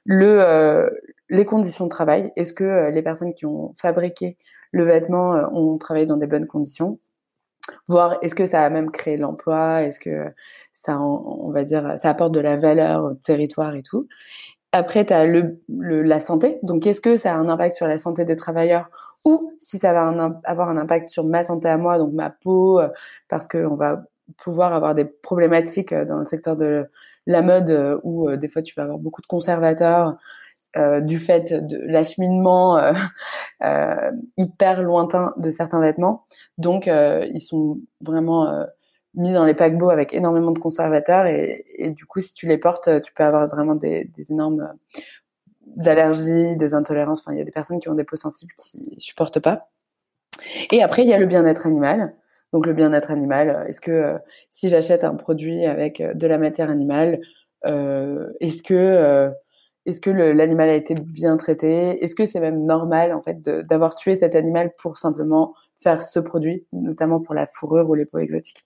Le, 0.05 0.41
euh, 0.41 0.89
les 1.29 1.45
conditions 1.45 1.85
de 1.85 1.89
travail, 1.89 2.31
est-ce 2.35 2.53
que 2.53 2.63
euh, 2.63 2.89
les 2.91 3.01
personnes 3.01 3.33
qui 3.33 3.45
ont 3.45 3.73
fabriqué 3.77 4.37
le 4.71 4.83
vêtement 4.83 5.33
ont 5.51 5.77
travaillé 5.77 6.05
dans 6.05 6.17
des 6.17 6.27
bonnes 6.27 6.47
conditions? 6.47 6.99
Voir 7.87 8.17
est-ce 8.21 8.35
que 8.35 8.45
ça 8.45 8.63
a 8.63 8.69
même 8.69 8.91
créé 8.91 9.17
l'emploi? 9.17 9.83
Est-ce 9.83 9.99
que 9.99 10.33
ça, 10.85 10.99
on 10.99 11.51
va 11.51 11.63
dire, 11.63 11.97
ça 11.97 12.09
apporte 12.09 12.33
de 12.33 12.39
la 12.39 12.57
valeur 12.57 13.03
au 13.03 13.13
territoire 13.13 13.75
et 13.75 13.83
tout 13.83 14.07
après, 14.75 15.05
tu 15.05 15.13
as 15.13 15.27
le, 15.27 15.61
la 15.69 16.19
santé. 16.19 16.57
Donc, 16.63 16.87
est-ce 16.87 16.99
que 16.99 17.15
ça 17.15 17.33
a 17.33 17.37
un 17.37 17.47
impact 17.47 17.75
sur 17.75 17.85
la 17.85 17.99
santé 17.99 18.25
des 18.25 18.35
travailleurs 18.35 18.89
ou 19.23 19.53
si 19.59 19.77
ça 19.77 19.93
va 19.93 20.31
avoir 20.45 20.67
un 20.67 20.77
impact 20.77 21.09
sur 21.11 21.25
ma 21.25 21.43
santé 21.43 21.69
à 21.69 21.77
moi, 21.77 21.99
donc 21.99 22.11
ma 22.11 22.31
peau, 22.31 22.81
parce 23.29 23.47
qu'on 23.47 23.75
va 23.75 24.03
pouvoir 24.37 24.73
avoir 24.73 24.95
des 24.95 25.05
problématiques 25.05 25.91
euh, 25.91 26.05
dans 26.05 26.17
le 26.17 26.25
secteur 26.25 26.55
de 26.55 26.87
la 27.25 27.41
mode 27.41 27.69
euh, 27.69 27.99
où 28.03 28.29
euh, 28.29 28.37
des 28.37 28.49
fois 28.49 28.61
tu 28.61 28.73
vas 28.75 28.83
avoir 28.83 28.99
beaucoup 28.99 29.21
de 29.21 29.27
conservateurs 29.27 30.17
du 31.03 31.19
fait 31.19 31.53
de 31.53 31.77
l'acheminement 31.85 32.81
hyper 34.37 34.81
lointain 34.81 35.31
de 35.37 35.51
certains 35.51 35.79
vêtements. 35.79 36.25
Donc 36.57 36.87
ils 36.87 37.41
sont 37.41 37.77
vraiment 38.01 38.65
mis 39.15 39.31
dans 39.31 39.45
les 39.45 39.53
paquebots 39.53 39.89
avec 39.89 40.13
énormément 40.13 40.51
de 40.51 40.59
conservateurs 40.59 41.25
et, 41.25 41.65
du 41.89 42.05
coup, 42.05 42.19
si 42.19 42.33
tu 42.33 42.47
les 42.47 42.57
portes, 42.57 43.01
tu 43.01 43.13
peux 43.13 43.23
avoir 43.23 43.47
vraiment 43.47 43.75
des, 43.75 44.09
énormes 44.29 44.73
allergies, 45.85 46.55
des 46.57 46.73
intolérances. 46.73 47.21
Enfin, 47.21 47.33
il 47.33 47.37
y 47.37 47.41
a 47.41 47.45
des 47.45 47.51
personnes 47.51 47.79
qui 47.79 47.89
ont 47.89 47.95
des 47.95 48.03
peaux 48.03 48.15
sensibles 48.15 48.53
qui 48.57 48.95
supportent 48.97 49.39
pas. 49.39 49.69
Et 50.71 50.81
après, 50.81 51.03
il 51.03 51.09
y 51.09 51.13
a 51.13 51.17
le 51.17 51.25
bien-être 51.25 51.67
animal. 51.67 52.15
Donc 52.53 52.67
le 52.67 52.73
bien-être 52.73 53.09
animal, 53.09 53.65
est-ce 53.67 53.81
que 53.81 54.15
si 54.51 54.69
j'achète 54.69 55.03
un 55.03 55.15
produit 55.15 55.65
avec 55.65 56.01
de 56.01 56.27
la 56.27 56.37
matière 56.37 56.69
animale, 56.69 57.19
euh, 57.65 58.31
est-ce 58.41 58.61
que 58.61 58.75
euh, 58.75 59.31
est-ce 59.85 59.99
que 59.99 60.11
l'animal 60.11 60.69
a 60.69 60.75
été 60.75 60.93
bien 60.93 61.35
traité? 61.35 62.03
Est-ce 62.03 62.15
que 62.15 62.25
c'est 62.25 62.39
même 62.39 62.63
normal 62.65 63.13
en 63.13 63.21
fait 63.21 63.41
d'avoir 63.41 63.95
tué 63.95 64.15
cet 64.15 64.35
animal 64.35 64.71
pour 64.77 64.97
simplement 64.97 65.55
faire 65.83 66.03
ce 66.03 66.19
produit, 66.19 66.65
notamment 66.71 67.19
pour 67.21 67.35
la 67.35 67.47
fourrure 67.47 67.89
ou 67.89 67.95
les 67.95 68.05
peaux 68.05 68.19
exotiques 68.19 68.65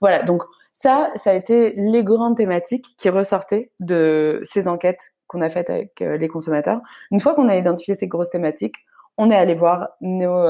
Voilà, 0.00 0.22
donc 0.22 0.42
ça, 0.72 1.10
ça 1.16 1.30
a 1.30 1.34
été 1.34 1.74
les 1.76 2.04
grandes 2.04 2.36
thématiques 2.36 2.86
qui 2.96 3.08
ressortaient 3.08 3.70
de 3.80 4.40
ces 4.44 4.68
enquêtes 4.68 5.12
qu'on 5.26 5.42
a 5.42 5.48
faites 5.48 5.70
avec 5.70 6.00
euh, 6.02 6.16
les 6.16 6.28
consommateurs. 6.28 6.80
Une 7.10 7.20
fois 7.20 7.34
qu'on 7.34 7.48
a 7.48 7.56
identifié 7.56 7.94
ces 7.94 8.08
grosses 8.08 8.30
thématiques, 8.30 8.76
on 9.16 9.30
est 9.30 9.36
allé 9.36 9.54
voir 9.54 9.90
nos, 10.00 10.46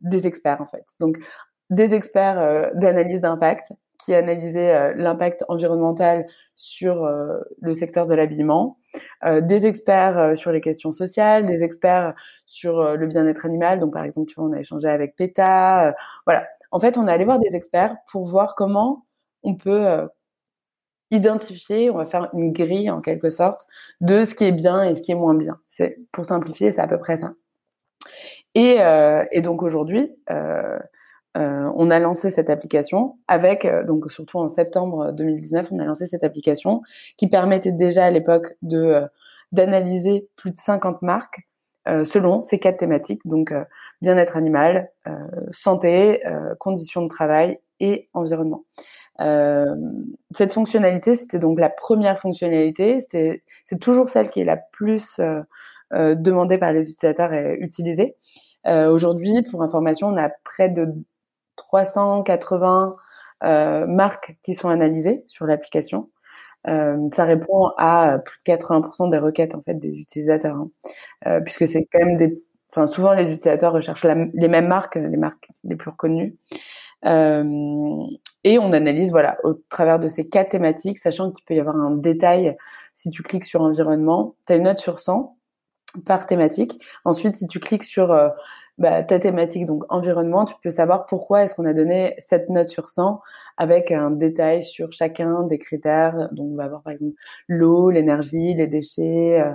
des 0.00 0.26
experts 0.26 0.60
en 0.62 0.66
fait. 0.66 0.84
Donc 0.98 1.18
des 1.68 1.92
experts 1.92 2.72
d'analyse 2.74 3.20
d'impact 3.20 3.72
qui 4.04 4.14
analysait 4.14 4.74
euh, 4.74 4.94
l'impact 4.96 5.44
environnemental 5.48 6.26
sur 6.54 7.04
euh, 7.04 7.38
le 7.60 7.74
secteur 7.74 8.06
de 8.06 8.14
l'habillement, 8.14 8.78
euh, 9.24 9.40
des 9.40 9.66
experts 9.66 10.36
sur 10.36 10.52
les 10.52 10.60
questions 10.60 10.92
sociales, 10.92 11.46
des 11.46 11.62
experts 11.62 12.14
sur 12.46 12.96
le 12.96 13.06
bien-être 13.06 13.46
animal. 13.46 13.80
Donc, 13.80 13.92
par 13.92 14.04
exemple, 14.04 14.28
tu 14.28 14.36
vois, 14.36 14.48
on 14.48 14.52
a 14.52 14.60
échangé 14.60 14.88
avec 14.88 15.16
PETA. 15.16 15.94
voilà. 16.26 16.46
En 16.70 16.80
fait, 16.80 16.98
on 16.98 17.06
est 17.06 17.12
allé 17.12 17.24
voir 17.24 17.38
des 17.38 17.54
experts 17.54 17.96
pour 18.10 18.26
voir 18.26 18.54
comment 18.56 19.06
on 19.42 19.54
peut 19.54 20.08
identifier, 21.10 21.90
on 21.90 21.98
va 21.98 22.06
faire 22.06 22.30
une 22.32 22.52
grille 22.52 22.90
en 22.90 23.00
quelque 23.00 23.30
sorte 23.30 23.66
de 24.00 24.24
ce 24.24 24.34
qui 24.34 24.44
est 24.44 24.52
bien 24.52 24.82
et 24.82 24.96
ce 24.96 25.02
qui 25.02 25.12
est 25.12 25.16
moins 25.16 25.34
bien. 25.34 25.60
C'est 25.68 25.98
pour 26.10 26.24
simplifier, 26.24 26.72
c'est 26.72 26.80
à 26.80 26.88
peu 26.88 26.98
près 26.98 27.18
ça. 27.18 27.34
Et, 28.54 28.78
donc 29.40 29.62
aujourd'hui, 29.62 30.16
euh, 31.36 31.70
on 31.74 31.90
a 31.90 31.98
lancé 31.98 32.30
cette 32.30 32.48
application 32.48 33.18
avec, 33.26 33.64
euh, 33.64 33.84
donc 33.84 34.10
surtout 34.10 34.38
en 34.38 34.48
septembre 34.48 35.12
2019, 35.12 35.68
on 35.72 35.78
a 35.80 35.84
lancé 35.84 36.06
cette 36.06 36.22
application 36.22 36.82
qui 37.16 37.28
permettait 37.28 37.72
déjà 37.72 38.04
à 38.04 38.10
l'époque 38.10 38.54
de 38.62 38.78
euh, 38.78 39.06
d'analyser 39.52 40.28
plus 40.36 40.50
de 40.50 40.56
50 40.56 41.02
marques 41.02 41.40
selon 41.86 42.40
ces 42.40 42.58
quatre 42.58 42.78
thématiques, 42.78 43.20
donc 43.26 43.52
bien-être 44.00 44.38
animal, 44.38 44.88
santé, 45.52 46.22
conditions 46.58 47.02
de 47.02 47.08
travail 47.08 47.58
et 47.78 48.08
environnement. 48.14 48.64
cette 49.18 50.52
fonctionnalité, 50.54 51.14
c'était 51.14 51.38
donc 51.38 51.60
la 51.60 51.68
première 51.68 52.18
fonctionnalité, 52.18 53.00
c'est 53.10 53.78
toujours 53.80 54.08
celle 54.08 54.30
qui 54.30 54.40
est 54.40 54.46
la 54.46 54.56
plus 54.56 55.20
demandée 55.92 56.56
par 56.56 56.72
les 56.72 56.90
utilisateurs 56.90 57.34
et 57.34 57.58
utilisée. 57.60 58.16
Aujourd'hui, 58.66 59.42
pour 59.50 59.62
information, 59.62 60.08
on 60.08 60.16
a 60.16 60.30
près 60.42 60.70
de 60.70 60.88
380 61.74 62.92
euh, 63.42 63.86
marques 63.86 64.36
qui 64.42 64.54
sont 64.54 64.68
analysées 64.68 65.24
sur 65.26 65.46
l'application. 65.46 66.10
Euh, 66.66 66.96
ça 67.12 67.24
répond 67.24 67.72
à 67.76 68.18
plus 68.24 68.38
de 68.38 68.52
80% 68.52 69.10
des 69.10 69.18
requêtes 69.18 69.54
en 69.54 69.60
fait 69.60 69.74
des 69.74 69.98
utilisateurs, 69.98 70.56
hein. 70.56 70.70
euh, 71.26 71.40
puisque 71.40 71.66
c'est 71.66 71.84
quand 71.92 71.98
même 71.98 72.16
des, 72.16 72.42
enfin 72.70 72.86
souvent 72.86 73.12
les 73.12 73.24
utilisateurs 73.24 73.72
recherchent 73.72 74.04
les 74.04 74.48
mêmes 74.48 74.66
marques, 74.68 74.94
les 74.94 75.16
marques 75.16 75.48
les 75.64 75.76
plus 75.76 75.90
reconnues. 75.90 76.32
Et 78.46 78.58
on 78.58 78.72
analyse 78.72 79.10
voilà 79.10 79.36
au 79.42 79.54
travers 79.68 79.98
de 79.98 80.08
ces 80.08 80.26
quatre 80.26 80.50
thématiques, 80.50 80.98
sachant 80.98 81.32
qu'il 81.32 81.44
peut 81.44 81.54
y 81.54 81.60
avoir 81.60 81.76
un 81.76 81.90
détail. 81.90 82.56
Si 82.94 83.10
tu 83.10 83.22
cliques 83.22 83.44
sur 83.44 83.60
environnement, 83.60 84.36
tu 84.46 84.52
as 84.54 84.56
une 84.56 84.62
note 84.62 84.78
sur 84.78 84.98
100 84.98 85.36
par 86.06 86.24
thématique. 86.24 86.80
Ensuite, 87.04 87.36
si 87.36 87.46
tu 87.46 87.60
cliques 87.60 87.84
sur 87.84 88.10
bah, 88.78 89.04
ta 89.04 89.20
thématique, 89.20 89.66
donc 89.66 89.84
environnement, 89.88 90.44
tu 90.44 90.54
peux 90.60 90.70
savoir 90.70 91.06
pourquoi 91.06 91.44
est-ce 91.44 91.54
qu'on 91.54 91.64
a 91.64 91.72
donné 91.72 92.16
cette 92.18 92.48
note 92.50 92.70
sur 92.70 92.88
100 92.88 93.20
avec 93.56 93.92
un 93.92 94.10
détail 94.10 94.64
sur 94.64 94.92
chacun 94.92 95.44
des 95.44 95.58
critères. 95.58 96.28
Donc, 96.32 96.48
on 96.52 96.56
va 96.56 96.64
avoir 96.64 96.82
par 96.82 96.92
exemple 96.92 97.14
l'eau, 97.46 97.90
l'énergie, 97.90 98.52
les 98.54 98.66
déchets, 98.66 99.40
euh, 99.40 99.54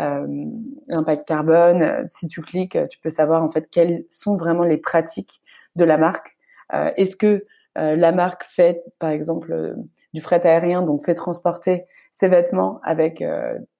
euh, 0.00 0.46
l'impact 0.86 1.26
carbone. 1.26 2.06
Si 2.08 2.28
tu 2.28 2.40
cliques, 2.40 2.78
tu 2.88 2.98
peux 3.00 3.10
savoir 3.10 3.42
en 3.42 3.50
fait 3.50 3.68
quelles 3.68 4.04
sont 4.10 4.36
vraiment 4.36 4.62
les 4.62 4.78
pratiques 4.78 5.40
de 5.74 5.84
la 5.84 5.98
marque. 5.98 6.36
Euh, 6.72 6.92
est-ce 6.96 7.16
que 7.16 7.44
la 7.74 8.12
marque 8.12 8.44
fait, 8.44 8.84
par 8.98 9.08
exemple, 9.08 9.74
du 10.12 10.20
fret 10.20 10.46
aérien, 10.46 10.82
donc 10.82 11.06
fait 11.06 11.14
transporter 11.14 11.86
ses 12.10 12.28
vêtements 12.28 12.80
avec 12.84 13.24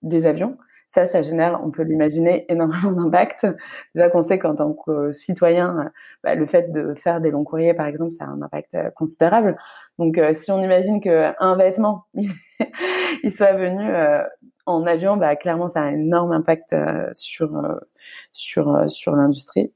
des 0.00 0.24
avions? 0.24 0.56
Ça, 0.92 1.06
ça 1.06 1.22
génère, 1.22 1.60
on 1.64 1.70
peut 1.70 1.82
l'imaginer, 1.82 2.44
énormément 2.52 2.92
d'impact. 2.92 3.46
Déjà 3.94 4.10
qu'on 4.10 4.22
sait 4.22 4.38
qu'en 4.38 4.54
tant 4.54 4.74
que 4.74 5.10
citoyen, 5.10 5.90
bah, 6.22 6.34
le 6.34 6.46
fait 6.46 6.70
de 6.70 6.94
faire 6.94 7.20
des 7.20 7.30
longs 7.30 7.44
courriers, 7.44 7.72
par 7.72 7.86
exemple, 7.86 8.12
ça 8.12 8.26
a 8.26 8.28
un 8.28 8.42
impact 8.42 8.74
euh, 8.74 8.90
considérable. 8.90 9.56
Donc, 9.98 10.18
euh, 10.18 10.34
si 10.34 10.52
on 10.52 10.62
imagine 10.62 11.00
qu'un 11.00 11.56
vêtement, 11.56 12.04
il 13.22 13.32
soit 13.32 13.54
venu 13.54 13.82
euh, 13.82 14.22
en 14.66 14.84
avion, 14.86 15.16
bah, 15.16 15.34
clairement, 15.34 15.68
ça 15.68 15.80
a 15.80 15.84
un 15.84 15.94
énorme 15.94 16.32
impact 16.32 16.76
sur 17.14 17.50
sur 18.32 18.90
sur 18.90 19.16
l'industrie. 19.16 19.72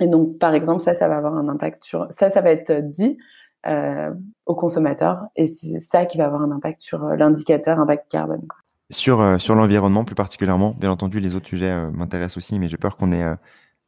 Et 0.00 0.08
donc, 0.08 0.38
par 0.38 0.54
exemple, 0.54 0.82
ça, 0.82 0.94
ça 0.94 1.08
va 1.08 1.18
avoir 1.18 1.34
un 1.36 1.48
impact 1.48 1.84
sur 1.84 2.08
ça, 2.10 2.30
ça 2.30 2.40
va 2.40 2.50
être 2.50 2.72
dit 2.72 3.18
aux 4.46 4.54
consommateurs, 4.56 5.26
et 5.36 5.46
c'est 5.46 5.78
ça 5.80 6.04
qui 6.06 6.18
va 6.18 6.26
avoir 6.26 6.42
un 6.42 6.50
impact 6.50 6.80
sur 6.80 7.04
l'indicateur 7.16 7.78
impact 7.78 8.10
carbone. 8.10 8.46
Sur, 8.92 9.22
euh, 9.22 9.38
sur 9.38 9.54
l'environnement 9.54 10.04
plus 10.04 10.14
particulièrement, 10.14 10.76
bien 10.78 10.90
entendu, 10.90 11.18
les 11.18 11.34
autres 11.34 11.48
sujets 11.48 11.70
euh, 11.70 11.90
m'intéressent 11.90 12.36
aussi, 12.36 12.58
mais 12.58 12.68
j'ai 12.68 12.76
peur 12.76 12.98
qu'on 12.98 13.10
ait 13.12 13.22
euh, 13.22 13.36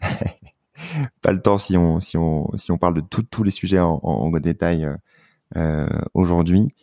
pas 1.21 1.31
le 1.33 1.43
temps 1.43 1.59
si 1.59 1.77
on, 1.77 2.01
si 2.01 2.17
on, 2.17 2.51
si 2.57 2.73
on 2.73 2.79
parle 2.79 2.95
de 2.95 3.03
tous 3.03 3.43
les 3.43 3.51
sujets 3.51 3.79
en, 3.81 4.01
en, 4.03 4.31
détail 4.31 4.89
aujourd'hui. 6.15 6.75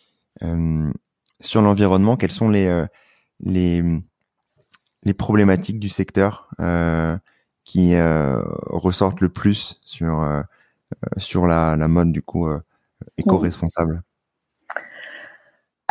sur 1.39 1.61
l'environnement, 1.61 2.15
quelles 2.15 2.31
sont 2.31 2.49
les, 2.49 2.85
les, 3.41 3.83
les 5.03 5.13
problématiques 5.13 5.79
du 5.79 5.89
secteur 5.89 6.49
qui 7.65 7.95
ressortent 7.97 9.21
le 9.21 9.29
plus 9.29 9.79
sur, 9.83 10.43
sur 11.17 11.47
la, 11.47 11.75
la 11.75 11.87
mode 11.87 12.11
du 12.11 12.21
coup 12.21 12.47
éco-responsable? 13.17 14.03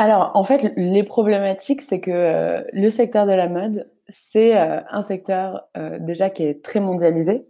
Alors, 0.00 0.30
en 0.32 0.44
fait, 0.44 0.72
les 0.78 1.02
problématiques, 1.02 1.82
c'est 1.82 2.00
que 2.00 2.10
euh, 2.10 2.64
le 2.72 2.88
secteur 2.88 3.26
de 3.26 3.32
la 3.32 3.50
mode, 3.50 3.86
c'est 4.08 4.58
euh, 4.58 4.80
un 4.88 5.02
secteur 5.02 5.68
euh, 5.76 5.98
déjà 6.00 6.30
qui 6.30 6.42
est 6.42 6.64
très 6.64 6.80
mondialisé. 6.80 7.46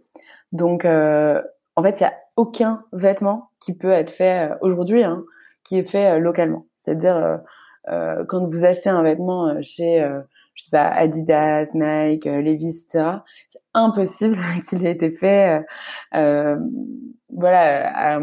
Donc, 0.51 0.83
en 0.83 1.81
fait, 1.81 2.01
il 2.01 2.03
n'y 2.03 2.07
a 2.07 2.13
aucun 2.35 2.83
vêtement 2.91 3.51
qui 3.61 3.73
peut 3.73 3.91
être 3.91 4.09
fait 4.09 4.49
aujourd'hui, 4.59 5.01
hein, 5.01 5.23
qui 5.63 5.77
est 5.77 5.89
fait 5.89 6.19
localement. 6.19 6.65
C'est-à-dire, 6.75 7.39
quand 7.87 8.45
vous 8.45 8.65
achetez 8.65 8.89
un 8.89 9.01
vêtement 9.01 9.61
chez, 9.61 10.05
je 10.53 10.63
sais 10.65 10.71
pas, 10.71 10.89
Adidas, 10.89 11.69
Nike, 11.73 12.25
Levi's, 12.25 12.83
etc., 12.83 13.19
c'est 13.49 13.61
impossible 13.73 14.37
qu'il 14.67 14.85
ait 14.85 14.91
été 14.91 15.09
fait, 15.09 15.63
voilà, 16.11 18.19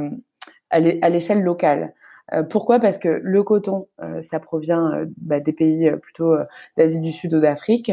à 0.68 1.08
l'échelle 1.08 1.42
locale. 1.42 1.94
Euh, 2.34 2.42
pourquoi? 2.42 2.78
Parce 2.78 2.98
que 2.98 3.20
le 3.22 3.42
coton, 3.42 3.88
euh, 4.02 4.20
ça 4.22 4.38
provient 4.40 4.92
euh, 4.92 5.06
bah, 5.16 5.40
des 5.40 5.52
pays 5.52 5.90
plutôt 6.02 6.36
d'Asie 6.76 7.00
du 7.00 7.12
Sud 7.12 7.34
ou 7.34 7.40
d'Afrique. 7.40 7.92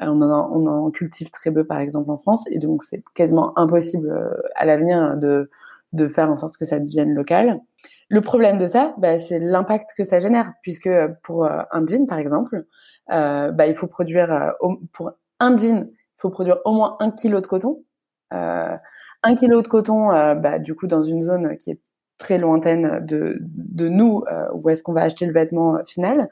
on, 0.00 0.20
en, 0.22 0.50
on 0.52 0.66
en 0.66 0.90
cultive 0.90 1.30
très 1.30 1.50
peu, 1.50 1.64
par 1.64 1.78
exemple, 1.78 2.10
en 2.10 2.18
France, 2.18 2.44
et 2.50 2.58
donc 2.58 2.84
c'est 2.84 3.02
quasiment 3.14 3.58
impossible 3.58 4.12
à 4.54 4.64
l'avenir 4.66 5.16
de, 5.16 5.50
de 5.92 6.08
faire 6.08 6.30
en 6.30 6.36
sorte 6.36 6.56
que 6.56 6.64
ça 6.64 6.78
devienne 6.78 7.14
local. 7.14 7.60
Le 8.08 8.20
problème 8.20 8.58
de 8.58 8.66
ça, 8.66 8.94
bah, 8.98 9.18
c'est 9.18 9.38
l'impact 9.38 9.90
que 9.96 10.04
ça 10.04 10.20
génère, 10.20 10.52
puisque 10.62 10.90
pour 11.22 11.46
un 11.46 11.86
jean, 11.86 12.06
par 12.06 12.18
exemple, 12.18 12.64
bah, 13.08 13.66
il 13.66 13.74
faut 13.74 13.86
produire 13.86 14.54
pour 14.92 15.12
un 15.38 15.56
jean, 15.56 15.88
il 15.90 16.20
faut 16.20 16.30
produire 16.30 16.58
au 16.64 16.72
moins 16.72 16.96
un 17.00 17.10
kilo 17.12 17.40
de 17.40 17.46
coton. 17.46 17.84
un 18.32 19.34
kilo 19.36 19.62
de 19.62 19.68
coton, 19.68 20.08
bah, 20.34 20.58
du 20.58 20.74
coup, 20.74 20.86
dans 20.88 21.02
une 21.02 21.22
zone 21.22 21.56
qui 21.56 21.70
est 21.70 21.80
très 22.20 22.38
lointaine 22.38 23.04
de, 23.04 23.38
de 23.40 23.88
nous, 23.88 24.22
euh, 24.30 24.46
où 24.52 24.68
est-ce 24.68 24.84
qu'on 24.84 24.92
va 24.92 25.02
acheter 25.02 25.26
le 25.26 25.32
vêtement 25.32 25.76
euh, 25.76 25.84
final. 25.84 26.28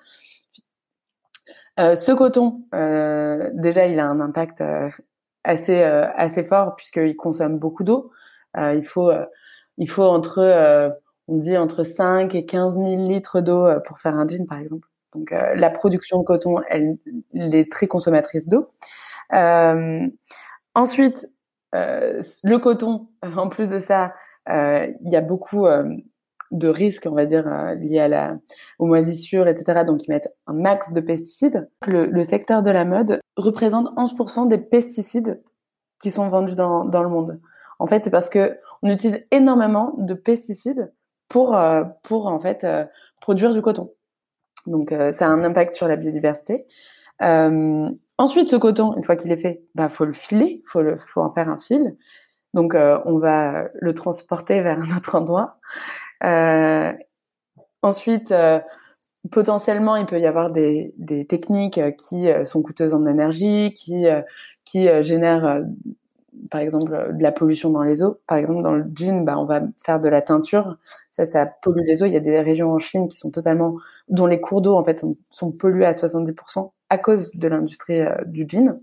Euh, 1.81 1.97
ce 1.97 2.13
coton, 2.13 2.63
déjà, 3.55 3.87
il 3.87 3.99
a 3.99 4.07
un 4.07 4.21
impact 4.21 4.63
assez 5.45 5.81
assez 5.81 6.43
fort 6.43 6.75
puisqu'il 6.77 7.17
consomme 7.17 7.59
beaucoup 7.59 7.85
d'eau. 7.85 8.11
il 8.57 8.83
faut 8.83 9.13
il 9.77 9.89
faut 9.89 10.03
entre 10.03 10.99
on 11.29 11.37
dit 11.37 11.57
entre 11.57 11.85
5 11.85 12.35
et 12.35 12.45
15 12.45 12.75
000 12.75 13.07
litres 13.07 13.41
d'eau 13.41 13.69
pour 13.87 14.01
faire 14.01 14.17
un 14.17 14.27
jean, 14.27 14.45
par 14.47 14.59
exemple. 14.59 14.89
Donc 15.15 15.31
la 15.31 15.71
production 15.71 16.19
de 16.19 16.25
coton, 16.25 16.61
elle, 16.69 16.99
est 17.33 17.71
très 17.71 17.87
consommatrice 17.87 18.49
d'eau. 18.49 18.69
ensuite, 20.75 21.29
le 21.73 22.57
coton, 22.57 23.07
en 23.23 23.49
plus 23.49 23.69
de 23.71 23.79
ça, 23.79 24.07
euh, 24.07 24.09
il 24.47 25.11
y 25.11 25.17
a 25.17 25.21
beaucoup, 25.21 25.67
euh, 25.67 25.85
de 26.51 26.69
risques, 26.69 27.07
on 27.07 27.15
va 27.15 27.27
dire, 27.27 27.45
liés 27.77 27.99
à 27.99 28.09
la, 28.09 28.39
aux 28.79 28.87
moisissures, 28.87 29.47
etc. 29.49 29.85
Donc, 29.87 30.07
ils 30.07 30.11
mettent 30.11 30.35
un 30.47 30.55
max 30.55 30.93
de 30.95 31.01
pesticides. 31.01 31.69
Le, 31.87 32.23
secteur 32.23 32.63
de 32.63 32.71
la 32.71 32.87
mode 32.87 33.21
représente 33.37 33.89
11% 33.97 34.49
des 34.49 34.57
pesticides 34.57 35.43
qui 36.01 36.11
sont 36.11 36.29
vendus 36.29 36.55
dans, 36.55 36.85
le 36.85 37.09
monde. 37.11 37.39
En 37.79 37.87
fait, 37.87 38.05
c'est 38.05 38.11
parce 38.11 38.31
que 38.31 38.59
on 38.83 38.91
utilise 38.91 39.27
énormément 39.31 39.95
de 39.99 40.15
pesticides 40.15 40.91
pour, 41.29 41.55
pour 42.03 42.29
en 42.29 42.41
fait, 42.41 42.67
produire 43.21 43.53
du 43.53 43.61
coton. 43.61 43.93
Donc, 44.67 44.95
ça 45.13 45.27
a 45.27 45.29
un 45.29 45.45
impact 45.45 45.77
sur 45.77 45.87
la 45.87 45.97
biodiversité. 45.97 46.67
Euh, 47.23 47.91
ensuite, 48.17 48.49
ce 48.49 48.57
coton, 48.57 48.95
une 48.97 49.03
fois 49.03 49.17
qu'il 49.17 49.33
est 49.33 49.37
fait, 49.37 49.63
bah 49.75 49.89
faut 49.89 50.05
le 50.05 50.13
filer, 50.13 50.63
faut 50.67 50.83
faut 50.99 51.21
en 51.21 51.31
faire 51.31 51.49
un 51.49 51.59
fil. 51.59 51.97
Donc, 52.55 52.75
euh, 52.75 52.99
on 53.05 53.19
va 53.19 53.69
le 53.81 53.95
transporter 53.95 54.61
vers 54.61 54.79
un 54.81 54.97
autre 54.97 55.15
endroit. 55.15 55.59
Euh, 56.25 56.93
ensuite, 57.83 58.33
euh, 58.33 58.61
potentiellement, 59.33 59.97
il 59.97 60.07
peut 60.07 60.21
y 60.21 60.27
avoir 60.27 60.53
des, 60.53 60.95
des 60.99 61.27
techniques 61.27 61.81
qui 62.09 62.29
sont 62.45 62.63
coûteuses 62.63 62.95
en 62.95 63.07
énergie, 63.07 63.73
qui 63.75 64.07
qui 64.65 64.89
génèrent 65.05 65.63
par 66.51 66.61
exemple 66.61 67.15
de 67.15 67.23
la 67.23 67.33
pollution 67.33 67.71
dans 67.71 67.83
les 67.83 68.03
eaux. 68.03 68.21
Par 68.27 68.39
exemple, 68.39 68.63
dans 68.63 68.73
le 68.73 68.85
jean, 68.95 69.25
bah, 69.25 69.39
on 69.39 69.45
va 69.45 69.63
faire 69.85 69.99
de 69.99 70.09
la 70.09 70.23
teinture. 70.23 70.77
Ça, 71.11 71.27
ça 71.27 71.47
pollue 71.47 71.83
les 71.87 72.03
eaux. 72.03 72.07
Il 72.07 72.13
y 72.13 72.17
a 72.17 72.21
des 72.21 72.41
régions 72.41 72.71
en 72.73 72.79
Chine 72.79 73.09
qui 73.09 73.19
sont 73.19 73.31
totalement, 73.31 73.77
dont 74.09 74.27
les 74.27 74.41
cours 74.41 74.61
d'eau 74.63 74.77
en 74.77 74.85
fait 74.85 74.99
sont, 74.99 75.17
sont 75.31 75.51
pollués 75.53 75.87
à 75.87 75.93
70% 75.93 76.73
à 76.91 76.99
cause 76.99 77.31
de 77.35 77.49
l'industrie 77.49 78.01
euh, 78.01 78.15
du 78.27 78.47
jean. 78.49 78.75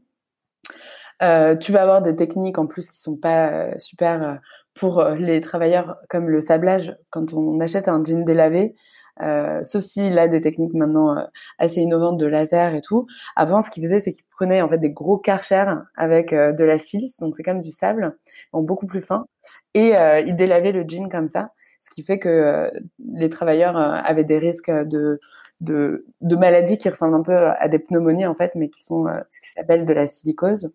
Euh, 1.21 1.55
tu 1.55 1.71
vas 1.71 1.81
avoir 1.81 2.01
des 2.01 2.15
techniques 2.15 2.57
en 2.57 2.67
plus 2.67 2.89
qui 2.89 2.99
sont 2.99 3.15
pas 3.15 3.49
euh, 3.49 3.73
super 3.77 4.39
pour 4.73 5.03
les 5.03 5.39
travailleurs 5.41 5.97
comme 6.09 6.29
le 6.29 6.41
sablage. 6.41 6.95
Quand 7.09 7.33
on 7.33 7.59
achète 7.61 7.87
un 7.87 8.03
jean 8.03 8.25
délavé, 8.25 8.75
euh, 9.21 9.63
sauf 9.63 9.83
s'il 9.85 10.19
a 10.19 10.27
des 10.27 10.41
techniques 10.41 10.73
maintenant 10.73 11.15
assez 11.57 11.79
innovantes 11.79 12.19
de 12.19 12.25
laser 12.25 12.75
et 12.75 12.81
tout. 12.81 13.07
Avant, 13.37 13.61
ce 13.61 13.69
qu'il 13.69 13.83
faisait, 13.83 13.99
c'est 13.99 14.11
qu'il 14.11 14.25
prenait 14.31 14.61
en 14.61 14.67
fait 14.67 14.77
des 14.77 14.89
gros 14.91 15.17
karchers 15.17 15.73
avec 15.95 16.31
de 16.31 16.63
la 16.65 16.77
silice, 16.77 17.17
donc 17.19 17.35
c'est 17.37 17.43
comme 17.43 17.61
du 17.61 17.71
sable, 17.71 18.17
en 18.51 18.61
beaucoup 18.61 18.85
plus 18.87 19.01
fin, 19.01 19.25
et 19.73 19.93
il 20.27 20.35
délavait 20.35 20.73
le 20.73 20.83
jean 20.85 21.07
comme 21.09 21.29
ça, 21.29 21.51
ce 21.85 21.91
qui 21.91 22.03
fait 22.03 22.19
que 22.19 22.71
les 23.13 23.29
travailleurs 23.29 23.77
avaient 23.77 24.23
des 24.23 24.39
risques 24.39 24.71
de 24.71 25.19
de, 25.61 26.35
maladies 26.35 26.77
qui 26.77 26.89
ressemblent 26.89 27.15
un 27.15 27.21
peu 27.21 27.35
à 27.35 27.67
des 27.67 27.79
pneumonies 27.79 28.25
en 28.25 28.35
fait, 28.35 28.51
mais 28.55 28.69
qui 28.69 28.83
sont 28.83 29.07
euh, 29.07 29.19
ce 29.29 29.41
qui 29.41 29.51
s'appelle 29.51 29.85
de 29.85 29.93
la 29.93 30.07
silicose. 30.07 30.71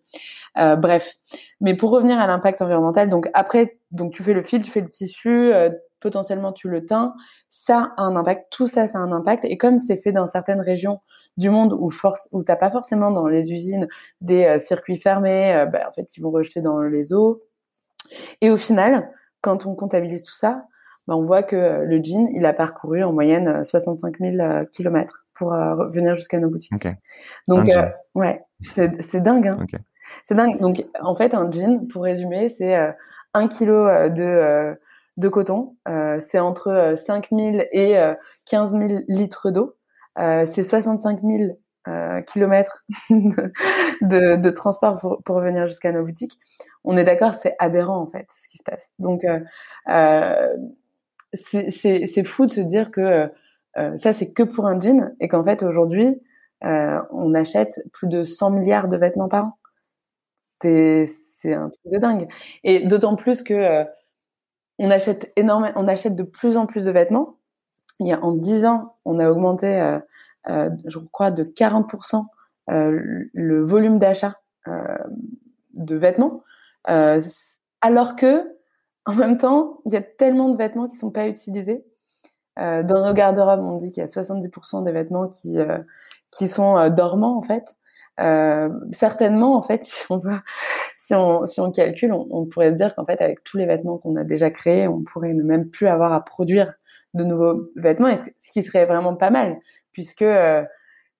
Euh, 0.57 0.75
bref, 0.75 1.15
mais 1.59 1.75
pour 1.75 1.91
revenir 1.91 2.19
à 2.19 2.27
l'impact 2.27 2.61
environnemental, 2.61 3.09
donc 3.09 3.29
après, 3.33 3.77
donc 3.91 4.13
tu 4.13 4.23
fais 4.23 4.33
le 4.33 4.41
fil, 4.41 4.61
tu 4.61 4.71
fais 4.71 4.81
le 4.81 4.89
tissu, 4.89 5.29
euh, 5.29 5.69
potentiellement 5.99 6.51
tu 6.51 6.67
le 6.67 6.85
teins, 6.85 7.13
ça 7.49 7.93
a 7.95 8.01
un 8.01 8.15
impact, 8.15 8.51
tout 8.51 8.67
ça, 8.67 8.87
ça 8.87 8.97
a 8.97 9.01
un 9.01 9.11
impact. 9.11 9.45
Et 9.45 9.57
comme 9.57 9.77
c'est 9.77 9.97
fait 9.97 10.11
dans 10.11 10.27
certaines 10.27 10.61
régions 10.61 10.99
du 11.37 11.49
monde 11.49 11.77
où 11.79 11.91
force, 11.91 12.27
où 12.31 12.43
t'as 12.43 12.55
pas 12.55 12.71
forcément 12.71 13.11
dans 13.11 13.27
les 13.27 13.51
usines 13.51 13.87
des 14.19 14.57
circuits 14.59 14.97
fermés, 14.97 15.65
bah, 15.71 15.85
en 15.87 15.91
fait 15.91 16.17
ils 16.17 16.21
vont 16.21 16.31
rejeter 16.31 16.61
dans 16.61 16.81
les 16.81 17.13
eaux. 17.13 17.43
Et 18.41 18.49
au 18.49 18.57
final, 18.57 19.11
quand 19.41 19.65
on 19.65 19.75
comptabilise 19.75 20.23
tout 20.23 20.35
ça, 20.35 20.65
bah, 21.11 21.17
on 21.17 21.23
voit 21.23 21.43
que 21.43 21.57
euh, 21.57 21.83
le 21.83 22.01
jean, 22.01 22.29
il 22.31 22.45
a 22.45 22.53
parcouru 22.53 23.03
en 23.03 23.11
moyenne 23.11 23.65
65 23.65 24.15
000 24.21 24.65
km 24.71 25.25
pour 25.33 25.53
euh, 25.53 25.89
venir 25.89 26.15
jusqu'à 26.15 26.39
nos 26.39 26.49
boutiques. 26.49 26.87
Donc, 27.49 27.67
euh, 27.67 27.89
ouais, 28.15 28.39
c'est 29.01 29.19
dingue. 29.19 29.49
Hein. 29.49 29.57
C'est 30.23 30.35
dingue. 30.35 30.57
Donc, 30.59 30.85
en 31.01 31.13
fait, 31.13 31.33
un 31.33 31.51
jean, 31.51 31.85
pour 31.89 32.03
résumer, 32.03 32.47
c'est 32.47 32.77
un 33.33 33.47
kilo 33.49 33.87
de, 34.07 34.73
de 35.17 35.27
coton. 35.27 35.75
c'est 36.29 36.39
entre 36.39 36.95
5 37.05 37.27
000 37.29 37.57
et 37.73 37.97
15 38.49 38.71
000 38.71 39.01
litres 39.09 39.51
d'eau. 39.51 39.75
c'est 40.15 40.63
65 40.63 41.19
000 41.23 41.57
euh, 41.87 42.21
kilomètres 42.21 42.85
de, 43.09 44.35
de, 44.35 44.49
transport 44.51 44.99
pour, 44.99 45.23
pour 45.23 45.39
venir 45.39 45.65
jusqu'à 45.65 45.91
nos 45.91 46.05
boutiques. 46.05 46.37
On 46.83 46.95
est 46.95 47.03
d'accord, 47.03 47.33
c'est 47.33 47.55
aberrant 47.57 47.99
en 47.99 48.07
fait 48.07 48.27
ce 48.29 48.47
qui 48.47 48.57
se 48.57 48.63
passe. 48.63 48.91
Donc 48.99 49.23
euh, 49.23 49.39
euh, 49.89 50.47
c'est 51.33 52.23
fou 52.23 52.45
de 52.45 52.51
se 52.51 52.61
dire 52.61 52.91
que 52.91 53.29
euh, 53.77 53.97
ça, 53.97 54.13
c'est 54.13 54.31
que 54.31 54.43
pour 54.43 54.67
un 54.67 54.79
jean 54.79 55.13
et 55.19 55.27
qu'en 55.27 55.43
fait, 55.43 55.63
aujourd'hui, 55.63 56.21
euh, 56.63 57.01
on 57.11 57.33
achète 57.33 57.81
plus 57.93 58.07
de 58.07 58.23
100 58.23 58.51
milliards 58.51 58.87
de 58.87 58.97
vêtements 58.97 59.29
par 59.29 59.45
an. 59.45 59.57
C'est 60.59 61.53
un 61.53 61.69
truc 61.69 61.93
de 61.93 61.97
dingue. 61.97 62.27
Et 62.63 62.85
d'autant 62.85 63.15
plus 63.15 63.41
que 63.41 63.53
euh, 63.53 63.83
on 64.77 64.91
achète 64.91 65.33
énormément, 65.35 65.73
on 65.75 65.87
achète 65.87 66.15
de 66.15 66.23
plus 66.23 66.57
en 66.57 66.65
plus 66.65 66.85
de 66.85 66.91
vêtements. 66.91 67.37
Il 67.99 68.07
y 68.07 68.13
a 68.13 68.23
en 68.23 68.35
10 68.35 68.65
ans, 68.65 68.95
on 69.05 69.19
a 69.19 69.29
augmenté, 69.29 69.99
je 70.47 70.99
crois, 71.11 71.29
de 71.29 71.43
40% 71.43 72.25
le 72.67 73.63
volume 73.63 73.99
d'achat 73.99 74.39
de 74.65 75.95
vêtements, 75.95 76.43
alors 76.85 78.15
que 78.15 78.43
en 79.05 79.15
même 79.15 79.37
temps, 79.37 79.81
il 79.85 79.93
y 79.93 79.97
a 79.97 80.01
tellement 80.01 80.49
de 80.49 80.57
vêtements 80.57 80.87
qui 80.87 80.95
sont 80.95 81.11
pas 81.11 81.27
utilisés. 81.27 81.85
Euh, 82.59 82.83
dans 82.83 83.05
nos 83.05 83.13
garde-robes, 83.13 83.61
on 83.61 83.77
dit 83.77 83.91
qu'il 83.91 84.01
y 84.01 84.03
a 84.03 84.09
70% 84.09 84.83
des 84.83 84.91
vêtements 84.91 85.27
qui 85.29 85.59
euh, 85.59 85.77
qui 86.31 86.47
sont 86.47 86.77
euh, 86.77 86.89
dormants 86.89 87.37
en 87.37 87.41
fait. 87.41 87.75
Certainement, 88.91 89.55
en 89.55 89.63
fait, 89.63 89.83
si 89.85 90.05
on 90.09 90.21
si 90.95 91.15
on 91.15 91.45
si 91.45 91.59
on 91.59 91.71
calcule, 91.71 92.13
on, 92.13 92.45
pourrait 92.45 92.71
dire 92.73 92.93
qu'en 92.95 93.05
fait, 93.05 93.21
avec 93.21 93.43
tous 93.43 93.57
les 93.57 93.65
vêtements 93.65 93.97
qu'on 93.97 94.15
a 94.15 94.23
déjà 94.23 94.51
créés, 94.51 94.87
on 94.87 95.01
pourrait 95.03 95.33
ne 95.33 95.43
même 95.43 95.69
plus 95.69 95.87
avoir 95.87 96.13
à 96.13 96.23
produire 96.23 96.73
de 97.13 97.23
nouveaux 97.23 97.69
vêtements, 97.75 98.13
ce 98.15 98.51
qui 98.51 98.63
serait 98.63 98.85
vraiment 98.85 99.15
pas 99.15 99.31
mal, 99.31 99.57
puisque 99.91 100.25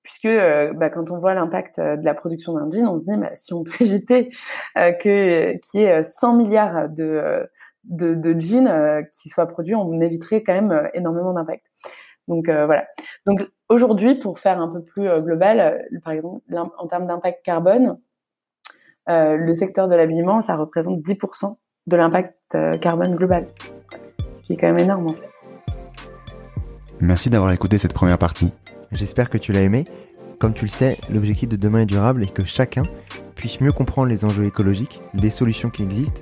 puisque 0.03 0.27
bah, 0.27 0.89
quand 0.89 1.11
on 1.11 1.19
voit 1.19 1.33
l'impact 1.33 1.79
de 1.79 2.03
la 2.05 2.13
production 2.13 2.53
d'un 2.53 2.69
jean, 2.71 2.87
on 2.87 2.99
se 2.99 3.05
dit 3.05 3.17
bah, 3.17 3.31
si 3.35 3.53
on 3.53 3.63
peut 3.63 3.71
éviter 3.79 4.31
que 4.75 5.57
qu'il 5.57 5.81
y 5.81 5.83
ait 5.83 6.03
100 6.03 6.35
milliards 6.35 6.89
de 6.89 7.49
de, 7.83 8.13
de 8.13 8.39
jeans 8.39 8.67
euh, 8.67 9.01
qui 9.11 9.29
soient 9.29 9.47
produits, 9.47 9.75
on 9.75 9.99
éviterait 10.01 10.43
quand 10.43 10.53
même 10.53 10.71
euh, 10.71 10.87
énormément 10.93 11.33
d'impact. 11.33 11.65
Donc 12.27 12.49
euh, 12.49 12.65
voilà. 12.65 12.85
Donc 13.25 13.47
aujourd'hui, 13.69 14.15
pour 14.15 14.39
faire 14.39 14.59
un 14.59 14.67
peu 14.67 14.83
plus 14.83 15.07
global, 15.21 15.85
par 16.03 16.13
exemple, 16.13 16.41
en 16.49 16.87
termes 16.87 17.07
d'impact 17.07 17.43
carbone, 17.43 17.97
le 19.07 19.53
secteur 19.53 19.87
de 19.87 19.95
l'habillement, 19.95 20.41
ça 20.41 20.55
représente 20.55 20.99
10% 20.99 21.55
de 21.87 21.95
l'impact 21.97 22.57
carbone 22.79 23.15
global, 23.15 23.45
ce 24.35 24.43
qui 24.43 24.53
est 24.53 24.57
quand 24.57 24.67
même 24.67 24.79
énorme 24.79 25.07
en 25.07 25.13
fait. 25.13 25.29
Merci 27.01 27.29
d'avoir 27.29 27.51
écouté 27.51 27.77
cette 27.79 27.93
première 27.93 28.19
partie. 28.19 28.53
J'espère 28.91 29.29
que 29.29 29.37
tu 29.37 29.51
l'as 29.51 29.63
aimé. 29.63 29.85
Comme 30.39 30.53
tu 30.53 30.65
le 30.65 30.69
sais, 30.69 30.97
l'objectif 31.11 31.49
de 31.49 31.55
demain 31.55 31.81
est 31.81 31.85
durable 31.85 32.23
et 32.23 32.27
que 32.27 32.45
chacun 32.45 32.83
puisse 33.35 33.59
mieux 33.59 33.71
comprendre 33.71 34.07
les 34.07 34.23
enjeux 34.23 34.45
écologiques, 34.45 35.01
les 35.13 35.31
solutions 35.31 35.69
qui 35.69 35.83
existent 35.83 36.21